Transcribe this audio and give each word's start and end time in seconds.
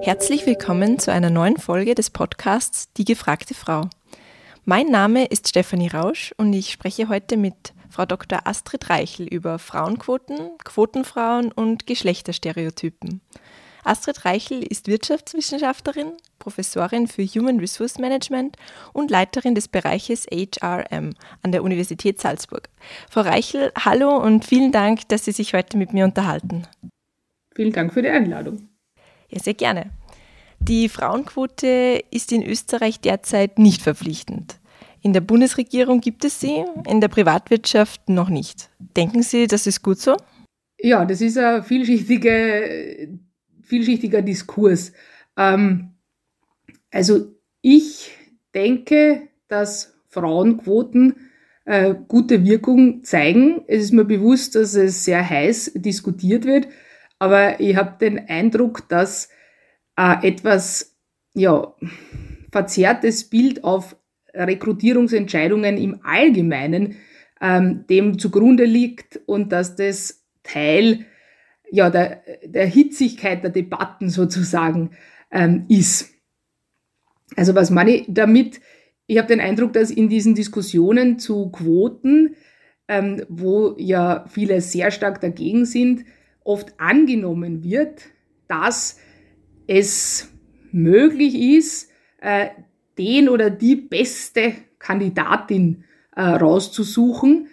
Herzlich 0.00 0.46
willkommen 0.46 0.98
zu 0.98 1.12
einer 1.12 1.28
neuen 1.28 1.56
Folge 1.56 1.94
des 1.94 2.10
Podcasts 2.10 2.92
Die 2.94 3.04
gefragte 3.04 3.54
Frau. 3.54 3.88
Mein 4.64 4.86
Name 4.86 5.26
ist 5.26 5.48
Stefanie 5.48 5.88
Rausch 5.88 6.32
und 6.36 6.52
ich 6.52 6.70
spreche 6.70 7.08
heute 7.08 7.36
mit 7.36 7.74
Frau 7.90 8.06
Dr. 8.06 8.46
Astrid 8.46 8.90
Reichel 8.90 9.26
über 9.26 9.58
Frauenquoten, 9.58 10.56
Quotenfrauen 10.64 11.50
und 11.52 11.86
Geschlechterstereotypen. 11.86 13.20
Astrid 13.84 14.24
Reichel 14.24 14.62
ist 14.62 14.86
Wirtschaftswissenschaftlerin, 14.86 16.12
Professorin 16.38 17.08
für 17.08 17.24
Human 17.24 17.58
Resource 17.58 17.98
Management 17.98 18.56
und 18.92 19.10
Leiterin 19.10 19.54
des 19.54 19.66
Bereiches 19.66 20.26
HRM 20.26 21.14
an 21.42 21.52
der 21.52 21.62
Universität 21.62 22.20
Salzburg. 22.20 22.68
Frau 23.10 23.22
Reichel, 23.22 23.72
hallo 23.76 24.16
und 24.16 24.44
vielen 24.44 24.72
Dank, 24.72 25.08
dass 25.08 25.24
Sie 25.24 25.32
sich 25.32 25.54
heute 25.54 25.76
mit 25.76 25.92
mir 25.92 26.04
unterhalten. 26.04 26.66
Vielen 27.54 27.72
Dank 27.72 27.92
für 27.92 28.02
die 28.02 28.08
Einladung. 28.08 28.67
Ja, 29.28 29.40
sehr 29.40 29.54
gerne. 29.54 29.90
Die 30.60 30.88
Frauenquote 30.88 32.02
ist 32.10 32.32
in 32.32 32.42
Österreich 32.42 33.00
derzeit 33.00 33.58
nicht 33.58 33.82
verpflichtend. 33.82 34.58
In 35.00 35.12
der 35.12 35.20
Bundesregierung 35.20 36.00
gibt 36.00 36.24
es 36.24 36.40
sie, 36.40 36.64
in 36.86 37.00
der 37.00 37.08
Privatwirtschaft 37.08 38.08
noch 38.08 38.28
nicht. 38.28 38.68
Denken 38.96 39.22
Sie, 39.22 39.46
das 39.46 39.66
ist 39.66 39.82
gut 39.82 39.98
so? 39.98 40.16
Ja, 40.80 41.04
das 41.04 41.20
ist 41.20 41.38
ein 41.38 41.62
vielschichtige, 41.62 43.08
vielschichtiger 43.62 44.22
Diskurs. 44.22 44.92
Ähm, 45.36 45.90
also 46.90 47.32
ich 47.62 48.10
denke, 48.54 49.28
dass 49.46 49.94
Frauenquoten 50.08 51.14
äh, 51.64 51.94
gute 52.08 52.44
Wirkung 52.44 53.04
zeigen. 53.04 53.62
Es 53.66 53.84
ist 53.84 53.92
mir 53.92 54.04
bewusst, 54.04 54.54
dass 54.54 54.74
es 54.74 55.04
sehr 55.04 55.28
heiß 55.28 55.72
diskutiert 55.74 56.44
wird. 56.44 56.66
Aber 57.18 57.60
ich 57.60 57.76
habe 57.76 57.98
den 58.00 58.28
Eindruck, 58.28 58.88
dass 58.88 59.28
äh, 59.96 60.26
etwas 60.26 60.96
ja, 61.34 61.74
verzerrtes 62.50 63.28
Bild 63.28 63.64
auf 63.64 63.96
Rekrutierungsentscheidungen 64.34 65.76
im 65.76 66.00
Allgemeinen 66.04 66.96
ähm, 67.40 67.84
dem 67.88 68.18
zugrunde 68.18 68.64
liegt 68.64 69.20
und 69.26 69.52
dass 69.52 69.76
das 69.76 70.24
Teil 70.42 71.06
ja, 71.70 71.90
der, 71.90 72.22
der 72.44 72.66
Hitzigkeit 72.66 73.42
der 73.42 73.50
Debatten 73.50 74.08
sozusagen 74.08 74.90
ähm, 75.30 75.66
ist. 75.68 76.10
Also 77.36 77.54
was 77.54 77.70
meine 77.70 77.90
ich 77.96 78.04
damit? 78.08 78.60
Ich 79.06 79.18
habe 79.18 79.28
den 79.28 79.40
Eindruck, 79.40 79.72
dass 79.72 79.90
in 79.90 80.08
diesen 80.08 80.34
Diskussionen 80.34 81.18
zu 81.18 81.50
Quoten, 81.50 82.36
ähm, 82.88 83.22
wo 83.28 83.74
ja 83.78 84.24
viele 84.28 84.60
sehr 84.60 84.90
stark 84.90 85.20
dagegen 85.20 85.66
sind, 85.66 86.04
oft 86.44 86.78
angenommen 86.78 87.62
wird, 87.62 88.02
dass 88.46 88.98
es 89.66 90.28
möglich 90.72 91.34
ist, 91.34 91.90
äh, 92.20 92.48
den 92.96 93.28
oder 93.28 93.50
die 93.50 93.76
beste 93.76 94.54
Kandidatin 94.78 95.84
äh, 96.16 96.22
rauszusuchen 96.22 97.48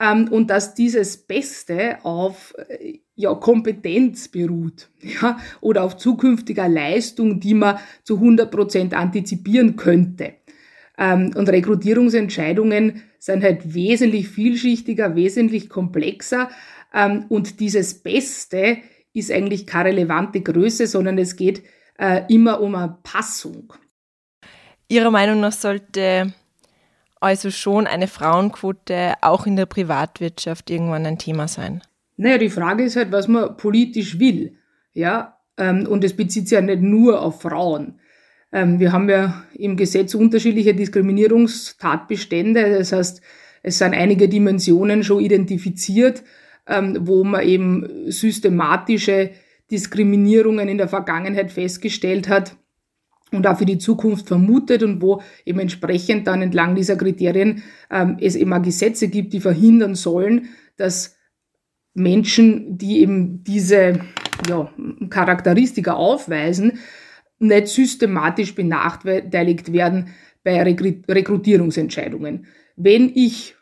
ähm, 0.00 0.28
und 0.30 0.50
dass 0.50 0.74
dieses 0.74 1.16
Beste 1.16 2.04
auf 2.04 2.54
äh, 2.68 2.98
ja, 3.14 3.34
Kompetenz 3.34 4.28
beruht 4.28 4.90
ja, 5.00 5.38
oder 5.60 5.84
auf 5.84 5.96
zukünftiger 5.96 6.68
Leistung, 6.68 7.40
die 7.40 7.54
man 7.54 7.78
zu 8.02 8.16
100 8.16 8.50
Prozent 8.50 8.94
antizipieren 8.94 9.76
könnte. 9.76 10.34
Ähm, 10.98 11.32
und 11.34 11.48
Rekrutierungsentscheidungen 11.48 13.02
sind 13.18 13.42
halt 13.42 13.74
wesentlich 13.74 14.28
vielschichtiger, 14.28 15.14
wesentlich 15.14 15.68
komplexer 15.68 16.50
und 17.28 17.60
dieses 17.60 18.02
Beste 18.02 18.78
ist 19.12 19.30
eigentlich 19.30 19.66
keine 19.66 19.90
relevante 19.90 20.40
Größe, 20.40 20.86
sondern 20.86 21.18
es 21.18 21.36
geht 21.36 21.62
äh, 21.98 22.22
immer 22.28 22.60
um 22.60 22.74
eine 22.74 22.96
Passung. 23.02 23.72
Ihrer 24.88 25.10
Meinung 25.10 25.40
nach 25.40 25.52
sollte 25.52 26.32
also 27.20 27.50
schon 27.50 27.86
eine 27.86 28.08
Frauenquote 28.08 29.14
auch 29.20 29.46
in 29.46 29.56
der 29.56 29.66
Privatwirtschaft 29.66 30.70
irgendwann 30.70 31.06
ein 31.06 31.18
Thema 31.18 31.48
sein? 31.48 31.82
Naja, 32.16 32.38
die 32.38 32.50
Frage 32.50 32.84
ist 32.84 32.96
halt, 32.96 33.12
was 33.12 33.28
man 33.28 33.56
politisch 33.56 34.18
will. 34.18 34.56
Ja, 34.92 35.38
ähm, 35.56 35.86
und 35.86 36.02
es 36.02 36.16
bezieht 36.16 36.48
sich 36.48 36.56
ja 36.56 36.62
nicht 36.62 36.82
nur 36.82 37.22
auf 37.22 37.42
Frauen. 37.42 38.00
Ähm, 38.52 38.80
wir 38.80 38.92
haben 38.92 39.08
ja 39.08 39.44
im 39.54 39.76
Gesetz 39.76 40.14
unterschiedliche 40.14 40.74
Diskriminierungstatbestände. 40.74 42.78
Das 42.78 42.92
heißt, 42.92 43.20
es 43.62 43.78
sind 43.78 43.94
einige 43.94 44.28
Dimensionen 44.28 45.04
schon 45.04 45.22
identifiziert 45.22 46.22
ähm, 46.22 46.26
wo 47.00 47.24
man 47.24 47.42
eben 47.42 48.10
systematische 48.10 49.30
Diskriminierungen 49.70 50.68
in 50.68 50.78
der 50.78 50.88
Vergangenheit 50.88 51.52
festgestellt 51.52 52.28
hat 52.28 52.56
und 53.32 53.46
auch 53.46 53.58
für 53.58 53.64
die 53.64 53.78
Zukunft 53.78 54.28
vermutet 54.28 54.82
und 54.82 55.00
wo 55.00 55.22
eben 55.44 55.60
entsprechend 55.60 56.26
dann 56.26 56.42
entlang 56.42 56.74
dieser 56.74 56.96
Kriterien 56.96 57.62
ähm, 57.90 58.16
es 58.20 58.34
immer 58.34 58.60
Gesetze 58.60 59.08
gibt, 59.08 59.32
die 59.32 59.40
verhindern 59.40 59.94
sollen, 59.94 60.48
dass 60.76 61.16
Menschen, 61.94 62.78
die 62.78 63.00
eben 63.00 63.44
diese 63.44 64.00
ja, 64.48 64.72
Charakteristika 65.08 65.92
aufweisen, 65.92 66.78
nicht 67.38 67.68
systematisch 67.68 68.54
benachteiligt 68.54 69.72
werden 69.72 70.08
bei 70.42 70.62
Rekrutierungsentscheidungen. 70.62 72.46
Wenn 72.76 73.10
ich 73.14 73.56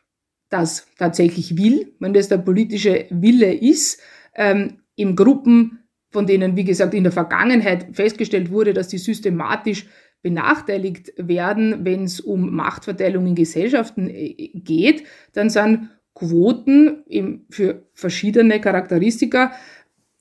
das 0.49 0.87
tatsächlich 0.97 1.57
will, 1.57 1.95
wenn 1.99 2.15
das 2.15 2.29
der 2.29 2.39
politische 2.39 3.07
Wille 3.11 3.53
ist, 3.55 4.01
ähm, 4.35 4.79
in 4.97 5.15
Gruppen, 5.15 5.81
von 6.11 6.27
denen, 6.27 6.57
wie 6.57 6.65
gesagt, 6.65 6.95
in 6.95 7.05
der 7.05 7.13
Vergangenheit 7.13 7.89
festgestellt 7.93 8.51
wurde, 8.51 8.73
dass 8.73 8.89
die 8.89 8.99
systematisch 8.99 9.87
benachteiligt 10.23 11.13
werden, 11.17 11.85
wenn 11.85 12.05
es 12.05 12.21
um 12.21 12.55
Machtverteilung 12.55 13.27
in 13.27 13.35
Gesellschaften 13.35 14.09
äh, 14.09 14.51
geht, 14.55 15.05
dann 15.33 15.51
sind 15.51 15.91
Quoten 16.15 17.05
im, 17.07 17.47
für 17.51 17.87
verschiedene 17.93 18.61
Charakteristika, 18.61 19.53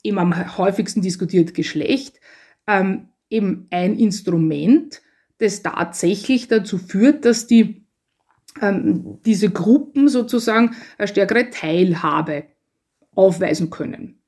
eben 0.04 0.18
am 0.18 0.56
häufigsten 0.58 1.02
diskutiert 1.02 1.54
Geschlecht, 1.54 2.20
ähm, 2.68 3.08
eben 3.30 3.66
ein 3.70 3.98
Instrument, 3.98 5.02
das 5.38 5.62
tatsächlich 5.62 6.48
dazu 6.48 6.78
führt, 6.78 7.24
dass 7.24 7.46
die 7.46 7.87
ähm, 8.62 9.18
diese 9.24 9.50
Gruppen 9.50 10.08
sozusagen 10.08 10.76
eine 10.96 11.08
stärkere 11.08 11.50
Teilhabe 11.50 12.44
aufweisen 13.14 13.70
können. 13.70 14.20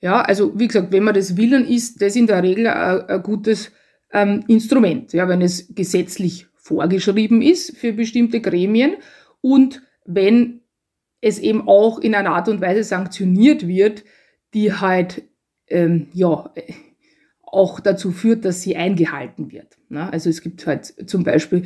Ja, 0.00 0.20
also 0.20 0.58
wie 0.58 0.68
gesagt, 0.68 0.92
wenn 0.92 1.02
man 1.02 1.14
das 1.14 1.36
will, 1.36 1.50
dann 1.50 1.66
ist 1.66 2.00
das 2.00 2.14
in 2.14 2.26
der 2.26 2.42
Regel 2.42 2.68
ein, 2.68 3.00
ein 3.08 3.22
gutes 3.22 3.72
ähm, 4.12 4.44
Instrument, 4.46 5.12
ja, 5.12 5.28
wenn 5.28 5.42
es 5.42 5.74
gesetzlich 5.74 6.46
vorgeschrieben 6.54 7.42
ist 7.42 7.76
für 7.76 7.92
bestimmte 7.92 8.40
Gremien 8.40 8.96
und 9.40 9.82
wenn 10.04 10.60
es 11.20 11.38
eben 11.38 11.66
auch 11.66 11.98
in 11.98 12.14
einer 12.14 12.30
Art 12.30 12.48
und 12.48 12.60
Weise 12.60 12.84
sanktioniert 12.84 13.66
wird, 13.66 14.04
die 14.54 14.72
halt 14.72 15.24
ähm, 15.66 16.08
ja 16.12 16.52
auch 17.42 17.80
dazu 17.80 18.12
führt, 18.12 18.44
dass 18.44 18.62
sie 18.62 18.76
eingehalten 18.76 19.50
wird. 19.50 19.78
Ne? 19.88 20.12
Also 20.12 20.30
es 20.30 20.42
gibt 20.42 20.66
halt 20.66 20.94
zum 21.08 21.24
Beispiel 21.24 21.64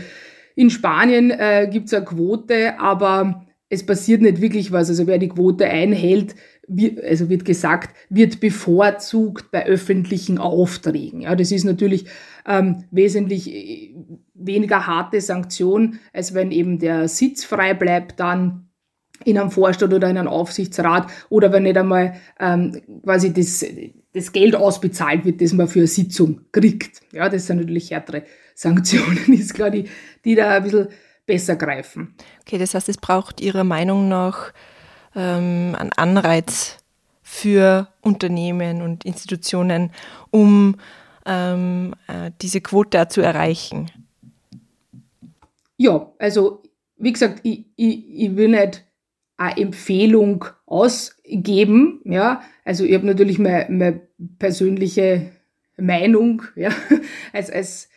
in 0.54 0.70
Spanien 0.70 1.30
äh, 1.30 1.68
gibt 1.70 1.86
es 1.86 1.94
eine 1.94 2.04
Quote, 2.04 2.78
aber 2.78 3.46
es 3.68 3.86
passiert 3.86 4.20
nicht 4.20 4.40
wirklich 4.40 4.70
was. 4.72 4.88
Also 4.90 5.06
wer 5.06 5.18
die 5.18 5.28
Quote 5.28 5.66
einhält, 5.66 6.34
wird, 6.68 7.02
also 7.02 7.28
wird 7.28 7.44
gesagt, 7.44 7.96
wird 8.08 8.40
bevorzugt 8.40 9.50
bei 9.50 9.66
öffentlichen 9.66 10.38
Aufträgen. 10.38 11.22
Ja, 11.22 11.34
das 11.34 11.52
ist 11.52 11.64
natürlich 11.64 12.06
ähm, 12.46 12.84
wesentlich 12.90 13.50
äh, 13.50 13.94
weniger 14.34 14.86
harte 14.86 15.20
Sanktion, 15.20 15.98
als 16.12 16.34
wenn 16.34 16.50
eben 16.50 16.78
der 16.78 17.08
Sitz 17.08 17.44
frei 17.44 17.74
bleibt 17.74 18.20
dann 18.20 18.68
in 19.24 19.38
einem 19.38 19.50
Vorstand 19.50 19.94
oder 19.94 20.10
in 20.10 20.18
einem 20.18 20.28
Aufsichtsrat 20.28 21.06
oder 21.28 21.52
wenn 21.52 21.62
nicht 21.62 21.76
einmal 21.76 22.14
ähm, 22.40 22.80
quasi 23.04 23.32
das, 23.32 23.64
das 24.12 24.32
Geld 24.32 24.54
ausbezahlt 24.54 25.24
wird, 25.24 25.40
das 25.40 25.52
man 25.52 25.68
für 25.68 25.80
eine 25.80 25.88
Sitzung 25.88 26.42
kriegt. 26.52 27.00
Ja, 27.12 27.28
das 27.28 27.46
sind 27.46 27.58
natürlich 27.58 27.90
härtere 27.90 28.24
Sanktionen, 28.54 29.32
ist 29.32 29.54
klar, 29.54 29.70
die, 29.70 29.88
die 30.24 30.34
da 30.34 30.50
ein 30.56 30.62
bisschen 30.62 30.88
besser 31.26 31.56
greifen. 31.56 32.14
Okay, 32.42 32.58
das 32.58 32.74
heißt, 32.74 32.88
es 32.88 32.98
braucht 32.98 33.40
Ihrer 33.40 33.64
Meinung 33.64 34.08
nach 34.08 34.52
ähm, 35.14 35.74
einen 35.78 35.92
Anreiz 35.96 36.78
für 37.22 37.88
Unternehmen 38.02 38.82
und 38.82 39.04
Institutionen, 39.04 39.92
um 40.30 40.76
ähm, 41.24 41.94
äh, 42.08 42.30
diese 42.42 42.60
Quote 42.60 43.08
zu 43.08 43.20
erreichen? 43.20 43.90
Ja, 45.76 46.12
also 46.18 46.62
wie 46.96 47.12
gesagt, 47.12 47.40
ich, 47.42 47.64
ich, 47.76 48.04
ich 48.08 48.36
will 48.36 48.48
nicht 48.48 48.84
eine 49.36 49.56
Empfehlung 49.56 50.44
ausgeben. 51.32 52.00
Ja, 52.04 52.42
also 52.64 52.84
ich 52.84 52.94
habe 52.94 53.06
natürlich 53.06 53.38
meine, 53.38 53.66
meine 53.68 54.00
persönliche 54.38 55.32
Meinung, 55.76 56.42
ja, 56.54 56.70
als, 57.32 57.50
als, 57.50 57.88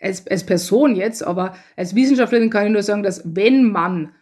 als, 0.00 0.26
als 0.26 0.44
Person 0.44 0.96
jetzt, 0.96 1.22
aber 1.22 1.56
als 1.76 1.94
Wissenschaftlerin 1.94 2.50
kann 2.50 2.66
ich 2.66 2.72
nur 2.72 2.82
sagen, 2.82 3.02
dass 3.02 3.22
wenn 3.24 3.64
man, 3.70 4.12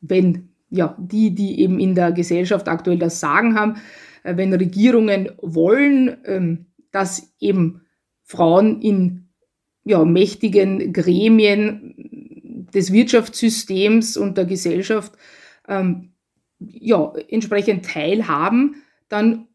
wenn 0.00 0.50
ja, 0.70 0.96
die, 0.98 1.34
die 1.34 1.60
eben 1.60 1.78
in 1.78 1.94
der 1.94 2.12
Gesellschaft 2.12 2.68
aktuell 2.68 2.98
das 2.98 3.20
Sagen 3.20 3.54
haben, 3.54 3.76
äh, 4.24 4.36
wenn 4.36 4.52
Regierungen 4.52 5.30
wollen, 5.40 6.16
ähm, 6.24 6.66
dass 6.90 7.32
eben 7.38 7.82
Frauen 8.24 8.80
in 8.82 9.28
ja, 9.84 10.04
mächtigen 10.04 10.92
Gremien 10.92 11.94
des 12.74 12.92
Wirtschaftssystems 12.92 14.16
und 14.16 14.36
der 14.36 14.44
Gesellschaft 14.44 15.12
ähm, 15.68 16.15
ja, 16.58 17.12
entsprechend 17.28 17.84
teilhaben, 17.84 18.76
dann 19.08 19.48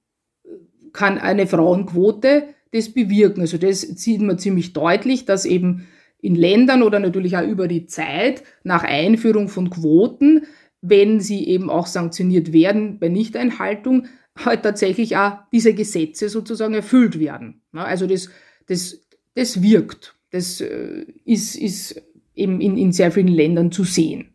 kann 0.94 1.18
eine 1.18 1.48
Frauenquote 1.48 2.44
das 2.72 2.90
bewirken. 2.90 3.42
Also 3.42 3.58
das 3.58 3.82
sieht 3.82 4.22
man 4.22 4.40
ziemlich 4.40 4.74
deutlich, 4.74 5.26
dass 5.26 5.46
eben 5.46 5.88
in 6.22 6.36
Ländern 6.36 6.84
oder 6.84 7.00
natürlich 7.00 7.36
auch 7.36 7.46
über 7.46 7.68
die 7.68 7.86
Zeit 7.86 8.44
nach 8.64 8.84
Einführung 8.84 9.50
von 9.50 9.70
Quoten, 9.70 10.46
wenn 10.82 11.20
sie 11.20 11.48
eben 11.48 11.70
auch 11.70 11.88
sanktioniert 11.88 12.54
werden 12.54 13.00
bei 13.00 13.10
Nichteinhaltung, 13.10 14.08
halt 14.38 14.64
tatsächlich 14.64 15.18
auch 15.18 15.40
diese 15.52 15.74
Gesetze 15.74 16.30
sozusagen 16.30 16.74
erfüllt 16.74 17.20
werden. 17.20 17.62
Also 17.74 18.08
das, 18.08 18.30
das, 18.68 19.02
das 19.36 19.62
wirkt. 19.62 20.16
Das 20.32 20.62
äh, 20.62 21.06
ist, 21.26 21.56
ist 21.56 22.02
eben 22.34 22.62
in, 22.62 22.78
in 22.78 22.92
sehr 22.92 23.12
vielen 23.12 23.28
Ländern 23.28 23.72
zu 23.72 23.84
sehen. 23.84 24.34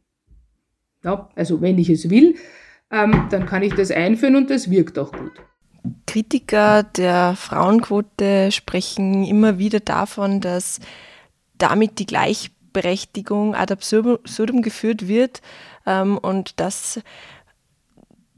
Ja, 1.03 1.31
also 1.35 1.61
wenn 1.61 1.79
ich 1.79 1.89
es 1.89 2.11
will, 2.11 2.35
ähm, 2.91 3.27
dann 3.31 3.47
kann 3.47 3.63
ich 3.63 3.75
das 3.75 3.91
einführen 3.91 4.37
und 4.37 4.51
das 4.51 4.71
wirkt 4.71 4.99
auch 4.99 5.13
gut. 5.13 5.33
Kritiker 6.07 6.83
der 6.83 7.35
Frauenquote 7.37 8.51
sprechen 8.53 9.25
immer 9.25 9.59
wieder 9.59 9.81
davon, 9.81 10.41
dass 10.41 10.81
damit 11.59 11.99
die 11.99 12.07
Gleichberechtigung 12.07 13.55
ad 13.55 13.73
absurdum 13.73 14.63
geführt 14.63 15.09
wird 15.09 15.43
ähm, 15.87 16.19
und 16.19 16.61
dass 16.61 17.01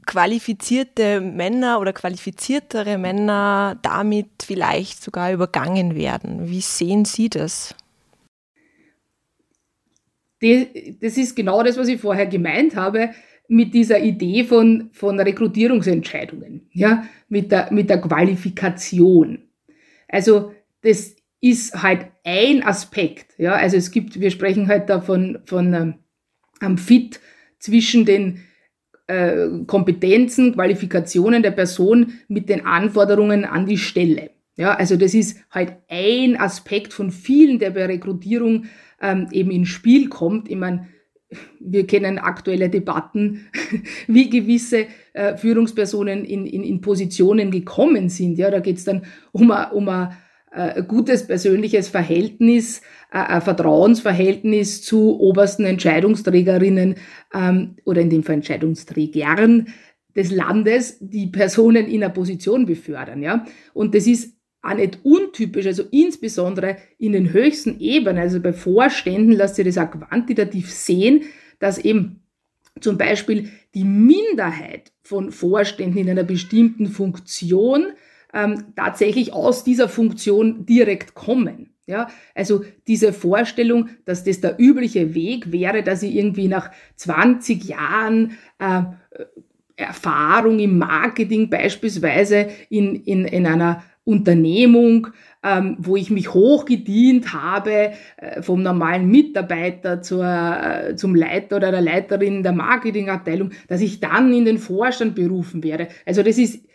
qualifizierte 0.05 1.21
Männer 1.21 1.79
oder 1.79 1.93
qualifiziertere 1.93 2.97
Männer 2.97 3.77
damit 3.83 4.27
vielleicht 4.43 5.03
sogar 5.03 5.31
übergangen 5.31 5.93
werden. 5.93 6.49
Wie 6.49 6.61
sehen 6.61 7.05
Sie 7.05 7.29
das? 7.29 7.75
Das 10.41 11.17
ist 11.17 11.35
genau 11.35 11.61
das, 11.61 11.77
was 11.77 11.89
ich 11.89 12.01
vorher 12.01 12.25
gemeint 12.25 12.75
habe 12.75 13.11
mit 13.49 13.73
dieser 13.73 13.99
Idee 13.99 14.43
von, 14.43 14.89
von 14.93 15.19
Rekrutierungsentscheidungen, 15.19 16.69
ja, 16.71 17.03
mit 17.27 17.51
der, 17.51 17.71
mit 17.73 17.89
der 17.89 17.99
Qualifikation. 17.99 19.39
Also, 20.07 20.53
das 20.81 21.15
ist 21.41 21.81
halt 21.81 22.07
ein 22.23 22.63
Aspekt, 22.63 23.33
ja, 23.37 23.53
also 23.53 23.75
es 23.75 23.91
gibt, 23.91 24.19
wir 24.19 24.31
sprechen 24.31 24.67
halt 24.67 24.89
da 24.89 25.01
von, 25.01 25.39
von 25.45 25.73
ähm, 25.73 25.93
am 26.59 26.77
Fit 26.77 27.19
zwischen 27.57 28.05
den 28.05 28.41
äh, 29.07 29.47
Kompetenzen, 29.65 30.53
Qualifikationen 30.53 31.41
der 31.41 31.51
Person 31.51 32.13
mit 32.27 32.49
den 32.49 32.65
Anforderungen 32.65 33.45
an 33.45 33.65
die 33.65 33.77
Stelle. 33.77 34.31
Ja, 34.57 34.75
also 34.75 34.97
das 34.97 35.13
ist 35.13 35.39
halt 35.49 35.73
ein 35.87 36.37
Aspekt 36.39 36.93
von 36.93 37.11
vielen, 37.11 37.59
der 37.59 37.71
bei 37.71 37.85
Rekrutierung 37.85 38.65
ähm, 39.01 39.27
eben 39.31 39.51
ins 39.51 39.69
Spiel 39.69 40.09
kommt. 40.09 40.49
Ich 40.49 40.57
meine, 40.57 40.89
wir 41.59 41.85
kennen 41.85 42.17
aktuelle 42.17 42.69
Debatten, 42.69 43.47
wie 44.07 44.29
gewisse 44.29 44.87
äh, 45.13 45.37
Führungspersonen 45.37 46.25
in, 46.25 46.45
in, 46.45 46.63
in 46.63 46.81
Positionen 46.81 47.51
gekommen 47.51 48.09
sind. 48.09 48.37
Ja, 48.37 48.49
da 48.49 48.59
geht 48.59 48.77
es 48.77 48.85
dann 48.85 49.03
um 49.31 49.51
ein, 49.51 49.71
um 49.71 49.87
äh, 50.51 50.81
gutes 50.83 51.27
persönliches 51.27 51.89
Verhältnis, 51.89 52.81
äh, 53.11 53.19
ein 53.19 53.41
Vertrauensverhältnis 53.41 54.81
zu 54.81 55.19
obersten 55.19 55.65
Entscheidungsträgerinnen 55.65 56.95
ähm, 57.33 57.75
oder 57.85 58.01
in 58.01 58.09
dem 58.09 58.23
Fall 58.23 58.35
Entscheidungsträgern 58.35 59.67
des 60.15 60.31
Landes, 60.31 60.97
die 60.99 61.27
Personen 61.27 61.85
in 61.85 62.03
einer 62.03 62.11
Position 62.11 62.65
befördern. 62.65 63.21
Ja? 63.21 63.45
Und 63.73 63.93
das 63.93 64.07
ist 64.07 64.38
auch 64.61 64.73
nicht 64.73 64.99
untypisch, 65.03 65.65
also 65.65 65.83
insbesondere 65.91 66.77
in 66.97 67.13
den 67.13 67.31
höchsten 67.31 67.79
Ebenen, 67.79 68.21
also 68.21 68.39
bei 68.39 68.53
Vorständen 68.53 69.31
lässt 69.31 69.55
sich 69.55 69.65
das 69.65 69.77
auch 69.77 69.91
quantitativ 69.91 70.71
sehen, 70.71 71.23
dass 71.59 71.77
eben 71.77 72.21
zum 72.81 72.97
Beispiel 72.97 73.49
die 73.73 73.83
Minderheit 73.83 74.91
von 75.01 75.31
Vorständen 75.31 75.97
in 75.97 76.09
einer 76.09 76.23
bestimmten 76.23 76.87
Funktion 76.87 77.93
ähm, 78.33 78.73
tatsächlich 78.75 79.33
aus 79.33 79.63
dieser 79.63 79.89
Funktion 79.89 80.65
direkt 80.65 81.13
kommen. 81.13 81.73
Ja, 81.87 82.07
also 82.35 82.63
diese 82.87 83.13
Vorstellung, 83.13 83.89
dass 84.05 84.23
das 84.23 84.41
der 84.41 84.59
übliche 84.59 85.15
Weg 85.15 85.51
wäre, 85.51 85.81
dass 85.81 86.03
ich 86.03 86.15
irgendwie 86.15 86.47
nach 86.47 86.69
20 86.97 87.63
Jahren 87.63 88.37
äh, 88.59 88.83
Erfahrung 89.75 90.59
im 90.59 90.77
Marketing 90.77 91.49
beispielsweise 91.49 92.49
in, 92.69 92.95
in, 92.95 93.25
in 93.25 93.47
einer 93.47 93.83
Unternehmung, 94.09 95.07
ähm, 95.43 95.77
wo 95.79 95.95
ich 95.95 96.09
mich 96.09 96.33
hochgedient 96.33 97.31
habe, 97.31 97.91
äh, 98.17 98.41
vom 98.41 98.63
normalen 98.63 99.07
Mitarbeiter 99.09 100.01
zur, 100.01 100.25
äh, 100.25 100.95
zum 100.95 101.13
Leiter 101.13 101.57
oder 101.57 101.71
der 101.71 101.81
Leiterin 101.81 102.41
der 102.41 102.53
Marketingabteilung, 102.53 103.51
dass 103.67 103.81
ich 103.81 103.99
dann 103.99 104.33
in 104.33 104.45
den 104.45 104.57
Vorstand 104.57 105.13
berufen 105.13 105.63
werde. 105.63 105.89
Also 106.05 106.23
das 106.23 106.39
ist 106.39 106.65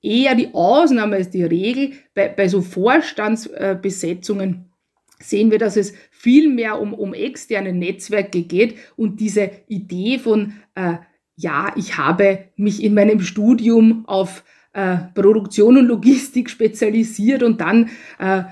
eher 0.00 0.36
die 0.36 0.54
Ausnahme 0.54 1.16
als 1.16 1.30
die 1.30 1.42
Regel. 1.42 1.94
Bei, 2.14 2.28
bei 2.28 2.46
so 2.46 2.62
Vorstandsbesetzungen 2.62 4.70
sehen 5.18 5.50
wir, 5.50 5.58
dass 5.58 5.76
es 5.76 5.94
viel 6.10 6.48
mehr 6.48 6.80
um, 6.80 6.94
um 6.94 7.12
externe 7.12 7.72
Netzwerke 7.72 8.42
geht 8.42 8.76
und 8.96 9.18
diese 9.18 9.50
Idee 9.66 10.18
von, 10.18 10.52
äh, 10.76 10.94
ja, 11.36 11.72
ich 11.76 11.98
habe 11.98 12.44
mich 12.56 12.84
in 12.84 12.94
meinem 12.94 13.20
Studium 13.20 14.04
auf 14.06 14.44
äh, 14.74 14.96
Produktion 15.14 15.78
und 15.78 15.86
Logistik 15.86 16.50
spezialisiert 16.50 17.42
und 17.42 17.60
dann 17.60 17.90
äh, 18.18 18.42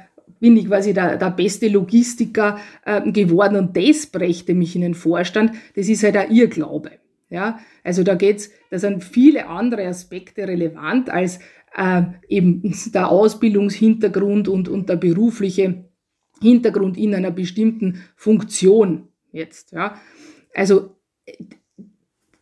bin 0.41 0.57
ich 0.57 0.67
quasi 0.67 0.93
der, 0.93 1.19
der 1.19 1.31
beste 1.31 1.69
Logistiker 1.69 2.59
äh, 2.85 3.13
geworden 3.13 3.57
und 3.57 3.77
das 3.77 4.07
brächte 4.07 4.55
mich 4.55 4.75
in 4.75 4.83
den 4.83 4.95
Vorstand. 4.95 5.53
Das 5.77 5.89
ist 5.89 6.03
halt 6.03 6.17
auch 6.17 6.29
ihr 6.31 6.49
Glaube. 6.49 6.93
Ja, 7.31 7.61
also 7.83 8.03
da 8.03 8.15
geht's, 8.15 8.51
da 8.71 8.79
sind 8.79 9.03
viele 9.03 9.47
andere 9.47 9.87
Aspekte 9.87 10.47
relevant 10.47 11.09
als 11.09 11.39
äh, 11.75 12.03
eben 12.29 12.75
der 12.93 13.09
Ausbildungshintergrund 13.09 14.49
und, 14.49 14.69
und 14.69 14.89
der 14.89 14.97
berufliche 14.97 15.85
Hintergrund 16.43 16.99
in 16.99 17.15
einer 17.15 17.31
bestimmten 17.31 18.03
Funktion 18.17 19.09
jetzt. 19.33 19.73
Ja, 19.73 19.99
also 20.55 20.97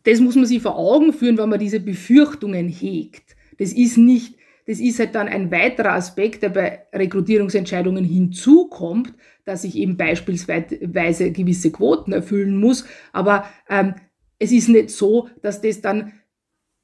das 0.03 0.19
muss 0.19 0.35
man 0.35 0.45
sich 0.45 0.61
vor 0.61 0.75
Augen 0.75 1.13
führen, 1.13 1.37
wenn 1.37 1.49
man 1.49 1.59
diese 1.59 1.79
Befürchtungen 1.79 2.67
hegt. 2.67 3.35
Das 3.61 3.73
ist 3.73 3.95
nicht, 3.95 4.37
das 4.65 4.79
ist 4.79 4.97
halt 4.97 5.13
dann 5.13 5.27
ein 5.27 5.51
weiterer 5.51 5.93
Aspekt, 5.93 6.41
der 6.41 6.49
bei 6.49 6.79
Rekrutierungsentscheidungen 6.93 8.03
hinzukommt, 8.03 9.13
dass 9.45 9.63
ich 9.63 9.75
eben 9.75 9.97
beispielsweise 9.97 11.31
gewisse 11.31 11.71
Quoten 11.71 12.11
erfüllen 12.11 12.57
muss. 12.57 12.85
Aber 13.13 13.45
ähm, 13.69 13.93
es 14.39 14.51
ist 14.51 14.67
nicht 14.67 14.89
so, 14.89 15.29
dass 15.43 15.61
das 15.61 15.79
dann 15.79 16.11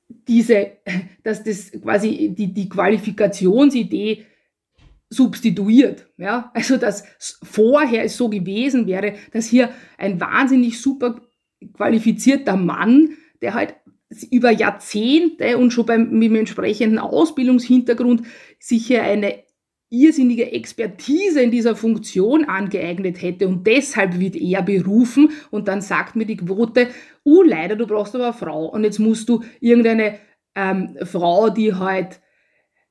diese, 0.08 0.74
dass 1.24 1.44
das 1.44 1.72
quasi 1.72 2.30
die, 2.38 2.54
die 2.54 2.70
Qualifikationsidee 2.70 4.28
substituiert. 5.10 6.06
Ja? 6.18 6.52
Also 6.54 6.78
dass 6.78 7.06
vorher 7.42 8.04
es 8.04 8.18
so 8.18 8.30
gewesen 8.30 8.86
wäre, 8.86 9.16
dass 9.32 9.48
hier 9.48 9.72
ein 9.98 10.22
wahnsinnig 10.22 10.80
super 10.80 11.22
qualifizierter 11.74 12.56
Mann, 12.56 13.18
der 13.42 13.56
halt 13.56 13.78
über 14.32 14.52
Jahrzehnte 14.52 15.58
und 15.58 15.72
schon 15.72 15.86
beim, 15.86 16.10
mit 16.12 16.30
dem 16.30 16.36
entsprechenden 16.36 17.00
Ausbildungshintergrund 17.00 18.24
sich 18.60 18.88
hier 18.88 19.04
eine 19.04 19.44
irrsinnige 19.90 20.52
Expertise 20.52 21.42
in 21.42 21.52
dieser 21.52 21.76
Funktion 21.76 22.46
angeeignet 22.46 23.22
hätte 23.22 23.48
und 23.48 23.66
deshalb 23.66 24.20
wird 24.20 24.36
er 24.36 24.62
berufen 24.62 25.32
und 25.50 25.68
dann 25.68 25.82
sagt 25.82 26.16
mir 26.16 26.26
die 26.26 26.38
Quote, 26.38 26.90
uh, 27.26 27.42
leider, 27.44 27.76
du 27.76 27.88
brauchst 27.88 28.14
aber 28.16 28.26
eine 28.26 28.34
Frau 28.34 28.66
und 28.66 28.84
jetzt 28.84 29.00
musst 29.00 29.30
du 29.30 29.44
irgendeine 29.62 30.20
ähm, 30.56 30.98
Frau, 31.04 31.50
die 31.50 31.74
halt, 31.74 32.20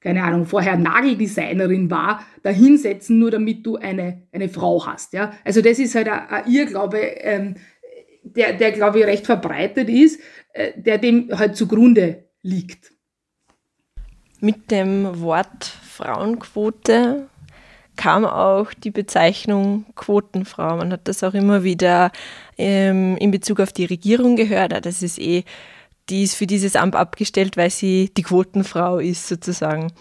keine 0.00 0.22
Ahnung, 0.22 0.46
vorher 0.46 0.78
Nageldesignerin 0.78 1.90
war, 1.90 2.24
da 2.42 2.50
hinsetzen, 2.50 3.18
nur 3.18 3.30
damit 3.30 3.66
du 3.66 3.76
eine, 3.76 4.26
eine 4.32 4.48
Frau 4.48 4.86
hast. 4.86 5.12
Ja? 5.12 5.32
Also 5.44 5.60
das 5.60 5.78
ist 5.78 5.94
halt 5.94 6.08
ein, 6.08 6.28
ein 6.28 6.50
Irrglaube, 6.50 6.98
ähm, 6.98 7.56
der, 8.34 8.54
der 8.54 8.72
glaube 8.72 9.00
ich 9.00 9.06
recht 9.06 9.26
verbreitet 9.26 9.88
ist, 9.88 10.20
äh, 10.52 10.72
der 10.76 10.98
dem 10.98 11.30
halt 11.36 11.56
zugrunde 11.56 12.24
liegt. 12.42 12.92
Mit 14.40 14.70
dem 14.70 15.20
Wort 15.20 15.64
Frauenquote 15.64 17.28
kam 17.96 18.24
auch 18.24 18.72
die 18.74 18.90
Bezeichnung 18.90 19.86
Quotenfrau. 19.94 20.76
Man 20.76 20.92
hat 20.92 21.08
das 21.08 21.24
auch 21.24 21.34
immer 21.34 21.64
wieder 21.64 22.12
ähm, 22.58 23.16
in 23.16 23.30
Bezug 23.30 23.60
auf 23.60 23.72
die 23.72 23.86
Regierung 23.86 24.36
gehört. 24.36 24.74
Ah, 24.74 24.80
das 24.80 25.02
ist 25.02 25.18
eh, 25.18 25.44
die 26.08 26.22
ist 26.22 26.34
für 26.34 26.46
dieses 26.46 26.76
Amt 26.76 26.94
abgestellt, 26.94 27.56
weil 27.56 27.70
sie 27.70 28.12
die 28.16 28.22
Quotenfrau 28.22 28.98
ist 28.98 29.26
sozusagen. 29.26 29.92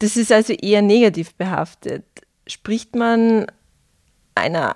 Das 0.00 0.16
ist 0.16 0.32
also 0.32 0.52
eher 0.52 0.82
negativ 0.82 1.34
behaftet. 1.34 2.04
Spricht 2.46 2.94
man 2.94 3.46
einer 4.34 4.74